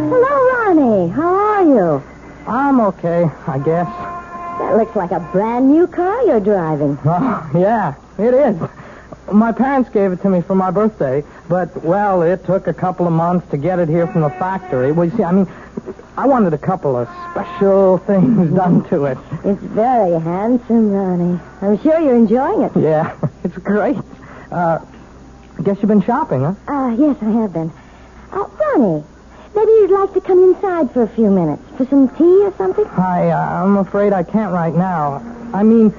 hello, 0.10 0.74
Ronnie. 0.74 1.10
How 1.10 1.36
are 1.36 1.64
you? 1.64 2.04
I'm 2.48 2.82
okay, 2.82 3.30
I 3.46 3.60
guess. 3.60 3.86
That 4.58 4.78
looks 4.78 4.96
like 4.96 5.12
a 5.12 5.20
brand 5.32 5.70
new 5.70 5.86
car 5.86 6.24
you're 6.26 6.40
driving. 6.40 6.98
Oh, 7.06 7.52
yeah, 7.56 7.94
it 8.18 8.34
is. 8.34 8.58
My 9.32 9.52
parents 9.52 9.90
gave 9.90 10.12
it 10.14 10.22
to 10.22 10.30
me 10.30 10.42
for 10.42 10.56
my 10.56 10.72
birthday, 10.72 11.24
but, 11.50 11.84
well, 11.84 12.22
it 12.22 12.46
took 12.46 12.68
a 12.68 12.74
couple 12.74 13.06
of 13.08 13.14
months 13.14 13.50
to 13.52 13.58
get 13.58 13.78
it 13.80 13.90
here 13.90 14.08
from 14.08 14.22
the 14.22 14.30
factory. 14.30 14.92
Well, 14.92 15.10
you 15.10 15.18
see, 15.18 15.24
I 15.24 15.32
mean, 15.32 15.48
I 16.16 16.26
wanted 16.26 16.54
a 16.54 16.58
couple 16.58 16.96
of 16.96 17.08
special 17.32 17.98
things 18.08 18.56
done 18.56 18.88
to 18.90 19.06
it. 19.06 19.18
It's 19.44 19.62
very 19.62 20.20
handsome, 20.22 20.92
Ronnie. 20.92 21.40
I'm 21.62 21.80
sure 21.80 22.00
you're 22.00 22.16
enjoying 22.16 22.62
it. 22.62 22.72
Yeah, 22.78 23.18
it's 23.44 23.58
great. 23.58 23.98
Uh, 24.52 24.80
I 25.60 25.62
guess 25.64 25.78
you've 25.78 25.90
been 25.90 26.02
shopping, 26.02 26.42
huh? 26.42 26.54
Ah, 26.68 26.92
yes, 26.92 27.18
I 27.22 27.30
have 27.32 27.52
been. 27.52 27.72
Uh, 28.32 28.46
Ronnie, 28.46 29.04
maybe 29.56 29.72
you'd 29.72 29.92
like 29.92 30.14
to 30.14 30.22
come 30.22 30.42
inside 30.56 30.92
for 30.92 31.04
a 31.04 31.08
few 31.10 31.30
minutes 31.30 31.64
for 31.76 31.86
some 31.88 32.08
tea 32.16 32.44
or 32.44 32.54
something? 32.58 32.86
I, 32.86 33.30
uh, 33.30 33.64
I'm 33.64 33.78
afraid 33.78 34.14
I 34.14 34.24
can't 34.24 34.54
right 34.54 34.74
now. 34.74 35.22
I 35.54 35.64
mean, 35.64 35.94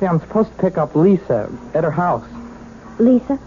see, 0.00 0.06
I'm 0.06 0.20
supposed 0.20 0.50
to 0.50 0.58
pick 0.58 0.78
up 0.78 0.96
Lisa 0.96 1.50
at 1.74 1.84
her 1.84 1.90
house. 1.90 2.26
Lisa? 2.98 3.38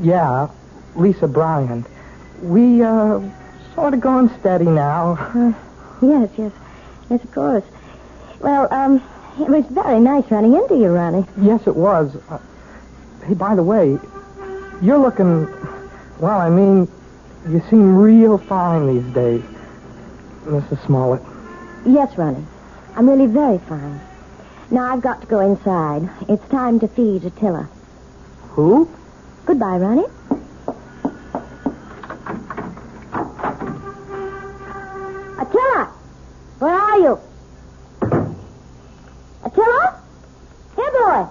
Yeah, 0.00 0.48
Lisa 0.96 1.28
Bryant. 1.28 1.86
We, 2.42 2.82
uh, 2.82 3.20
sort 3.74 3.94
of 3.94 4.00
going 4.00 4.28
steady 4.40 4.64
now. 4.66 5.12
Uh, 5.34 5.52
yes, 6.02 6.30
yes. 6.36 6.52
Yes, 7.10 7.22
of 7.24 7.32
course. 7.32 7.64
Well, 8.40 8.72
um, 8.72 9.02
it 9.38 9.48
was 9.48 9.64
very 9.66 10.00
nice 10.00 10.30
running 10.30 10.54
into 10.54 10.76
you, 10.76 10.88
Ronnie. 10.88 11.26
Yes, 11.40 11.66
it 11.66 11.76
was. 11.76 12.16
Uh, 12.28 12.38
hey, 13.24 13.34
by 13.34 13.54
the 13.54 13.62
way, 13.62 13.98
you're 14.80 14.98
looking, 14.98 15.46
well, 16.18 16.40
I 16.40 16.50
mean, 16.50 16.88
you 17.48 17.62
seem 17.70 17.96
real 17.96 18.38
fine 18.38 18.86
these 18.86 19.14
days, 19.14 19.42
Mrs. 20.44 20.84
Smollett. 20.86 21.22
Yes, 21.86 22.16
Ronnie. 22.16 22.44
I'm 22.96 23.08
really 23.08 23.26
very 23.26 23.58
fine. 23.58 24.00
Now 24.70 24.92
I've 24.92 25.02
got 25.02 25.20
to 25.20 25.26
go 25.26 25.40
inside. 25.40 26.08
It's 26.28 26.46
time 26.48 26.80
to 26.80 26.88
feed 26.88 27.24
Attila. 27.24 27.68
Who? 28.52 28.86
Goodbye, 29.46 29.78
Ronnie. 29.78 30.04
Attila! 35.38 35.92
Where 36.58 36.74
are 36.74 36.98
you? 36.98 37.18
Attila? 39.42 40.02
Here, 40.76 40.92
boy. 40.92 41.26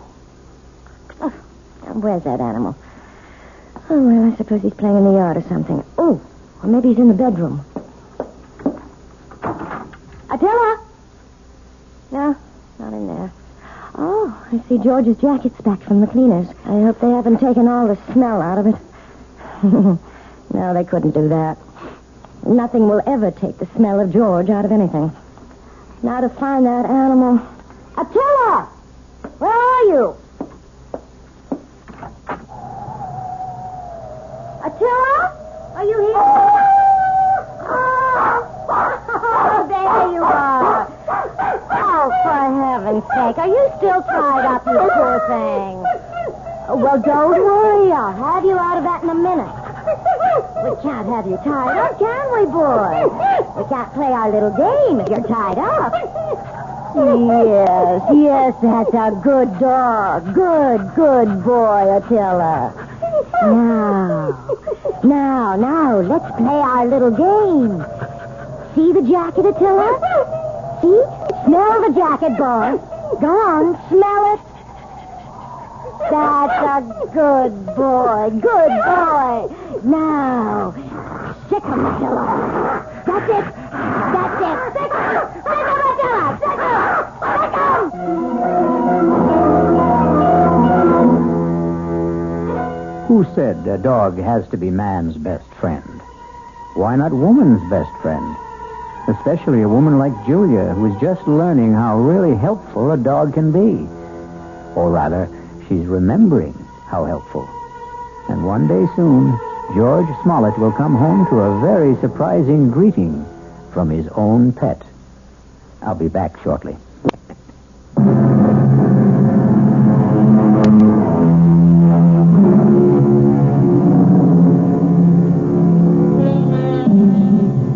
Oh, 1.21 1.33
where's 1.93 2.23
that 2.23 2.41
animal? 2.41 2.75
Oh, 3.91 4.01
well, 4.01 4.33
I 4.33 4.35
suppose 4.35 4.63
he's 4.63 4.73
playing 4.73 4.97
in 4.97 5.03
the 5.03 5.11
yard 5.11 5.37
or 5.37 5.43
something. 5.43 5.83
Oh, 5.99 6.19
or 6.63 6.69
maybe 6.69 6.89
he's 6.89 6.97
in 6.97 7.07
the 7.07 7.13
bedroom. 7.13 7.63
Attila? 10.31 10.79
No, 12.11 12.35
not 12.79 12.93
in 12.93 13.05
there. 13.05 13.31
Oh, 13.95 14.47
I 14.51 14.69
see 14.69 14.77
George's 14.77 15.17
jacket's 15.17 15.59
back 15.61 15.81
from 15.81 16.01
the 16.01 16.07
cleaners. 16.07 16.47
I 16.65 16.81
hope 16.81 16.99
they 17.01 17.09
haven't 17.09 17.39
taken 17.39 17.67
all 17.67 17.87
the 17.87 17.97
smell 18.13 18.41
out 18.41 18.57
of 18.57 18.67
it. 18.67 18.75
no, 20.53 20.73
they 20.73 20.83
couldn't 20.83 21.11
do 21.11 21.27
that. 21.29 21.57
Nothing 22.45 22.87
will 22.87 23.01
ever 23.05 23.31
take 23.31 23.57
the 23.57 23.67
smell 23.75 23.99
of 23.99 24.11
George 24.13 24.49
out 24.49 24.65
of 24.65 24.71
anything. 24.71 25.11
Now 26.03 26.21
to 26.21 26.29
find 26.29 26.65
that 26.65 26.85
animal. 26.85 27.39
Attila! 27.97 28.69
Where 29.37 29.51
are 29.51 29.83
you? 29.83 30.15
Attila? 34.65 35.37
Are 35.75 35.85
you 35.85 35.97
here? 35.99 36.15
Oh, 39.13 39.65
there 39.67 40.11
you 40.13 40.23
are. 40.23 40.87
Oh, 41.73 42.09
for 42.23 42.41
heaven's 42.81 43.03
sake. 43.03 43.37
Are 43.37 43.47
you 43.47 43.71
still 43.77 44.01
tied 44.03 44.45
up, 44.45 44.65
you 44.65 44.89
poor 44.93 45.19
thing? 45.27 45.85
Well, 46.91 47.01
don't 47.03 47.31
worry. 47.31 47.89
I'll 47.89 48.11
have 48.11 48.43
you 48.43 48.59
out 48.59 48.77
of 48.77 48.83
that 48.83 49.01
in 49.01 49.09
a 49.11 49.15
minute. 49.15 49.47
We 50.59 50.75
can't 50.83 51.07
have 51.07 51.25
you 51.25 51.37
tied 51.37 51.77
up, 51.77 51.97
can 51.97 52.31
we, 52.35 52.45
boy? 52.51 53.07
We 53.55 53.69
can't 53.69 53.93
play 53.93 54.11
our 54.11 54.29
little 54.29 54.51
game 54.51 54.99
if 54.99 55.07
you're 55.07 55.25
tied 55.25 55.57
up. 55.57 55.93
Yes, 56.93 58.03
yes, 58.11 58.53
that's 58.61 58.93
a 58.93 59.21
good 59.23 59.57
dog. 59.57 60.35
Good, 60.35 60.93
good 60.93 61.45
boy, 61.45 61.95
Attila. 61.95 62.73
Now, 63.41 64.35
now, 65.01 65.55
now, 65.55 66.01
let's 66.01 66.35
play 66.35 66.59
our 66.59 66.85
little 66.87 67.11
game. 67.11 67.85
See 68.75 68.91
the 68.91 69.07
jacket, 69.09 69.45
Attila? 69.45 69.95
See? 70.81 71.03
Smell 71.45 71.87
the 71.87 71.93
jacket, 71.95 72.35
boy. 72.35 72.75
Go 73.21 73.31
on, 73.31 73.79
smell 73.87 74.33
it. 74.35 74.50
That's 76.09 76.59
a 76.65 76.81
good 77.13 77.53
boy. 77.75 78.29
Good 78.41 78.73
boy. 78.83 79.49
Now, 79.83 80.73
sic 81.49 81.63
him, 81.63 81.85
Attila. 81.85 82.25
That's 83.05 83.29
it. 83.29 83.45
That's 84.15 84.41
it. 84.41 84.57
Sic 84.73 84.91
him. 84.91 85.21
Sic 85.81 85.99
him. 86.01 86.29
Sic 86.39 86.59
him. 86.59 86.91
Sic 87.21 87.53
him. 87.53 87.81
Who 93.07 93.25
said 93.35 93.67
a 93.67 93.77
dog 93.77 94.17
has 94.17 94.47
to 94.49 94.57
be 94.57 94.69
man's 94.69 95.17
best 95.17 95.47
friend? 95.59 96.01
Why 96.75 96.95
not 96.95 97.11
woman's 97.11 97.61
best 97.69 97.91
friend? 98.01 98.35
Especially 99.09 99.61
a 99.63 99.69
woman 99.69 99.97
like 99.97 100.13
Julia, 100.25 100.73
who 100.73 100.85
is 100.93 101.01
just 101.01 101.27
learning 101.27 101.73
how 101.73 101.99
really 101.99 102.37
helpful 102.37 102.91
a 102.91 102.97
dog 102.97 103.33
can 103.33 103.51
be. 103.51 103.85
Or 104.75 104.89
rather, 104.89 105.27
she's 105.71 105.87
remembering 105.87 106.53
how 106.87 107.05
helpful. 107.05 107.47
And 108.27 108.45
one 108.45 108.67
day 108.67 108.85
soon, 108.93 109.39
George 109.73 110.07
Smollett 110.21 110.59
will 110.59 110.73
come 110.73 110.95
home 110.95 111.25
to 111.27 111.39
a 111.39 111.61
very 111.61 111.95
surprising 112.01 112.69
greeting 112.69 113.25
from 113.71 113.89
his 113.89 114.05
own 114.09 114.51
pet. 114.51 114.81
I'll 115.81 115.95
be 115.95 116.09
back 116.09 116.37
shortly. 116.43 116.75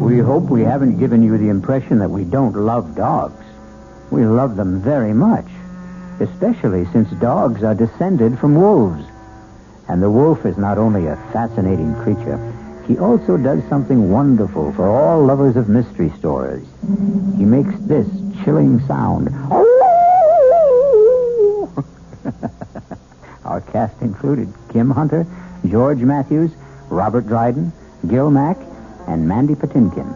We 0.02 0.20
hope 0.20 0.50
we 0.50 0.64
haven't 0.64 1.00
given 1.00 1.24
you 1.24 1.38
the 1.38 1.48
impression 1.48 2.00
that 2.00 2.10
we 2.10 2.26
don't 2.26 2.58
love 2.58 2.94
dogs. 2.94 3.42
We 4.12 4.26
love 4.26 4.58
them 4.58 4.82
very 4.82 5.14
much, 5.14 5.48
especially 6.20 6.86
since 6.92 7.10
dogs 7.20 7.64
are 7.64 7.76
descended 7.76 8.38
from 8.40 8.56
wolves. 8.56 9.06
And 9.88 10.02
the 10.02 10.10
wolf 10.10 10.46
is 10.46 10.58
not 10.58 10.78
only 10.78 11.08
a 11.08 11.16
fascinating 11.32 11.94
creature, 11.96 12.40
he 12.88 12.98
also 12.98 13.38
does 13.38 13.64
something 13.68 14.12
wonderful 14.12 14.72
for 14.74 14.88
all 14.88 15.26
lovers 15.26 15.56
of 15.56 15.70
mystery 15.70 16.12
stories. 16.18 16.68
He 17.38 17.44
makes 17.44 17.74
this 17.80 18.08
chilling 18.44 18.80
sound. 18.88 19.30
Our 23.46 23.62
cast 23.62 24.02
included 24.02 24.54
Kim 24.72 24.90
Hunter, 24.92 25.26
George 25.68 26.00
Matthews, 26.00 26.52
Robert 26.90 27.28
Dryden, 27.28 27.72
Gil 28.08 28.30
Mack, 28.30 28.58
and 29.08 29.28
Mandy 29.28 29.56
Patinkin. 29.56 30.16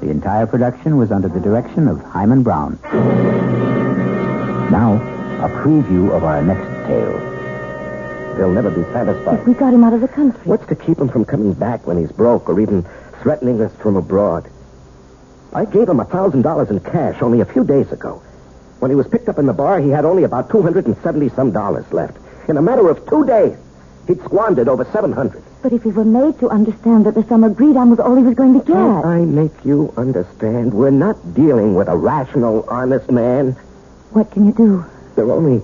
The 0.00 0.10
entire 0.10 0.46
production 0.46 0.96
was 0.96 1.10
under 1.10 1.28
the 1.28 1.40
direction 1.40 1.88
of 1.88 2.00
Himan 2.02 2.42
Brown. 2.42 2.78
Now, 4.70 5.13
a 5.44 5.48
preview 5.48 6.10
of 6.10 6.24
our 6.24 6.40
next 6.40 6.66
tale. 6.86 7.18
They'll 8.36 8.50
never 8.50 8.70
be 8.70 8.82
satisfied. 8.94 9.40
If 9.40 9.46
We 9.46 9.52
got 9.52 9.74
him 9.74 9.84
out 9.84 9.92
of 9.92 10.00
the 10.00 10.08
country. 10.08 10.40
What's 10.44 10.66
to 10.68 10.74
keep 10.74 10.98
him 10.98 11.10
from 11.10 11.26
coming 11.26 11.52
back 11.52 11.86
when 11.86 11.98
he's 11.98 12.10
broke 12.10 12.48
or 12.48 12.58
even 12.60 12.86
threatening 13.20 13.60
us 13.60 13.70
from 13.76 13.96
abroad? 13.96 14.50
I 15.52 15.66
gave 15.66 15.86
him 15.86 16.00
a 16.00 16.06
thousand 16.06 16.42
dollars 16.42 16.70
in 16.70 16.80
cash 16.80 17.20
only 17.20 17.42
a 17.42 17.44
few 17.44 17.62
days 17.62 17.92
ago. 17.92 18.22
When 18.80 18.90
he 18.90 18.94
was 18.94 19.06
picked 19.06 19.28
up 19.28 19.38
in 19.38 19.44
the 19.44 19.52
bar, 19.52 19.80
he 19.80 19.90
had 19.90 20.06
only 20.06 20.24
about 20.24 20.48
two 20.48 20.62
hundred 20.62 20.86
and 20.86 20.96
seventy 21.02 21.28
some 21.28 21.52
dollars 21.52 21.84
left. 21.92 22.16
In 22.48 22.56
a 22.56 22.62
matter 22.62 22.88
of 22.88 23.06
two 23.06 23.26
days, 23.26 23.56
he'd 24.06 24.22
squandered 24.24 24.68
over 24.68 24.86
seven 24.86 25.12
hundred. 25.12 25.42
But 25.62 25.74
if 25.74 25.82
he 25.82 25.90
were 25.90 26.06
made 26.06 26.38
to 26.40 26.48
understand 26.48 27.04
that 27.04 27.14
the 27.14 27.24
sum 27.24 27.44
agreed 27.44 27.76
on 27.76 27.90
was 27.90 28.00
all 28.00 28.16
he 28.16 28.22
was 28.22 28.34
going 28.34 28.54
to 28.58 28.64
get. 28.66 28.74
Can't 28.76 29.04
I 29.04 29.18
make 29.20 29.64
you 29.64 29.92
understand? 29.98 30.72
We're 30.72 30.90
not 30.90 31.34
dealing 31.34 31.74
with 31.74 31.88
a 31.88 31.96
rational, 31.96 32.64
honest 32.68 33.10
man. 33.10 33.52
What 34.10 34.30
can 34.30 34.46
you 34.46 34.52
do? 34.52 34.84
There 35.16 35.24
are 35.26 35.32
only 35.32 35.62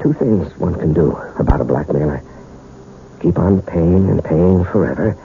two 0.00 0.12
things 0.14 0.56
one 0.58 0.74
can 0.74 0.92
do 0.92 1.12
about 1.38 1.60
a 1.60 1.64
blackmailer. 1.64 2.22
Keep 3.20 3.38
on 3.38 3.62
paying 3.62 4.08
and 4.08 4.24
paying 4.24 4.64
forever. 4.64 5.16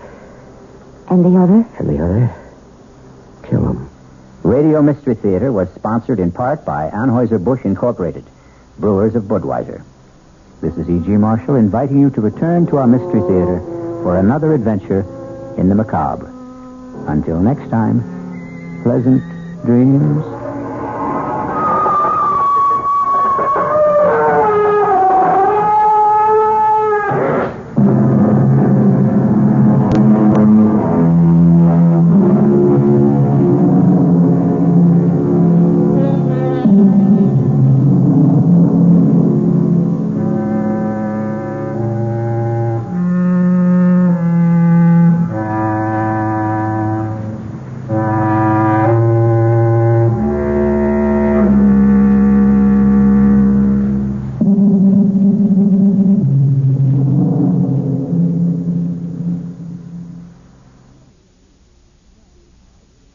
And 1.09 1.23
the 1.23 1.39
other? 1.39 1.67
And 1.79 1.89
the 1.89 2.03
other, 2.03 2.35
kill 3.43 3.67
him. 3.67 3.89
Radio 4.43 4.81
Mystery 4.81 5.15
Theater 5.15 5.51
was 5.51 5.69
sponsored 5.73 6.19
in 6.19 6.31
part 6.31 6.65
by 6.65 6.89
Anheuser-Busch 6.89 7.65
Incorporated, 7.65 8.25
brewers 8.77 9.15
of 9.15 9.23
Budweiser. 9.23 9.83
This 10.61 10.77
is 10.77 10.89
E.G. 10.89 11.09
Marshall 11.11 11.55
inviting 11.55 11.99
you 11.99 12.09
to 12.11 12.21
return 12.21 12.67
to 12.67 12.77
our 12.77 12.87
Mystery 12.87 13.21
Theater 13.21 13.59
for 14.03 14.19
another 14.19 14.53
adventure 14.53 15.01
in 15.57 15.69
the 15.69 15.75
macabre. 15.75 16.31
Until 17.07 17.39
next 17.39 17.69
time, 17.69 18.81
pleasant 18.83 19.21
dreams. 19.65 20.44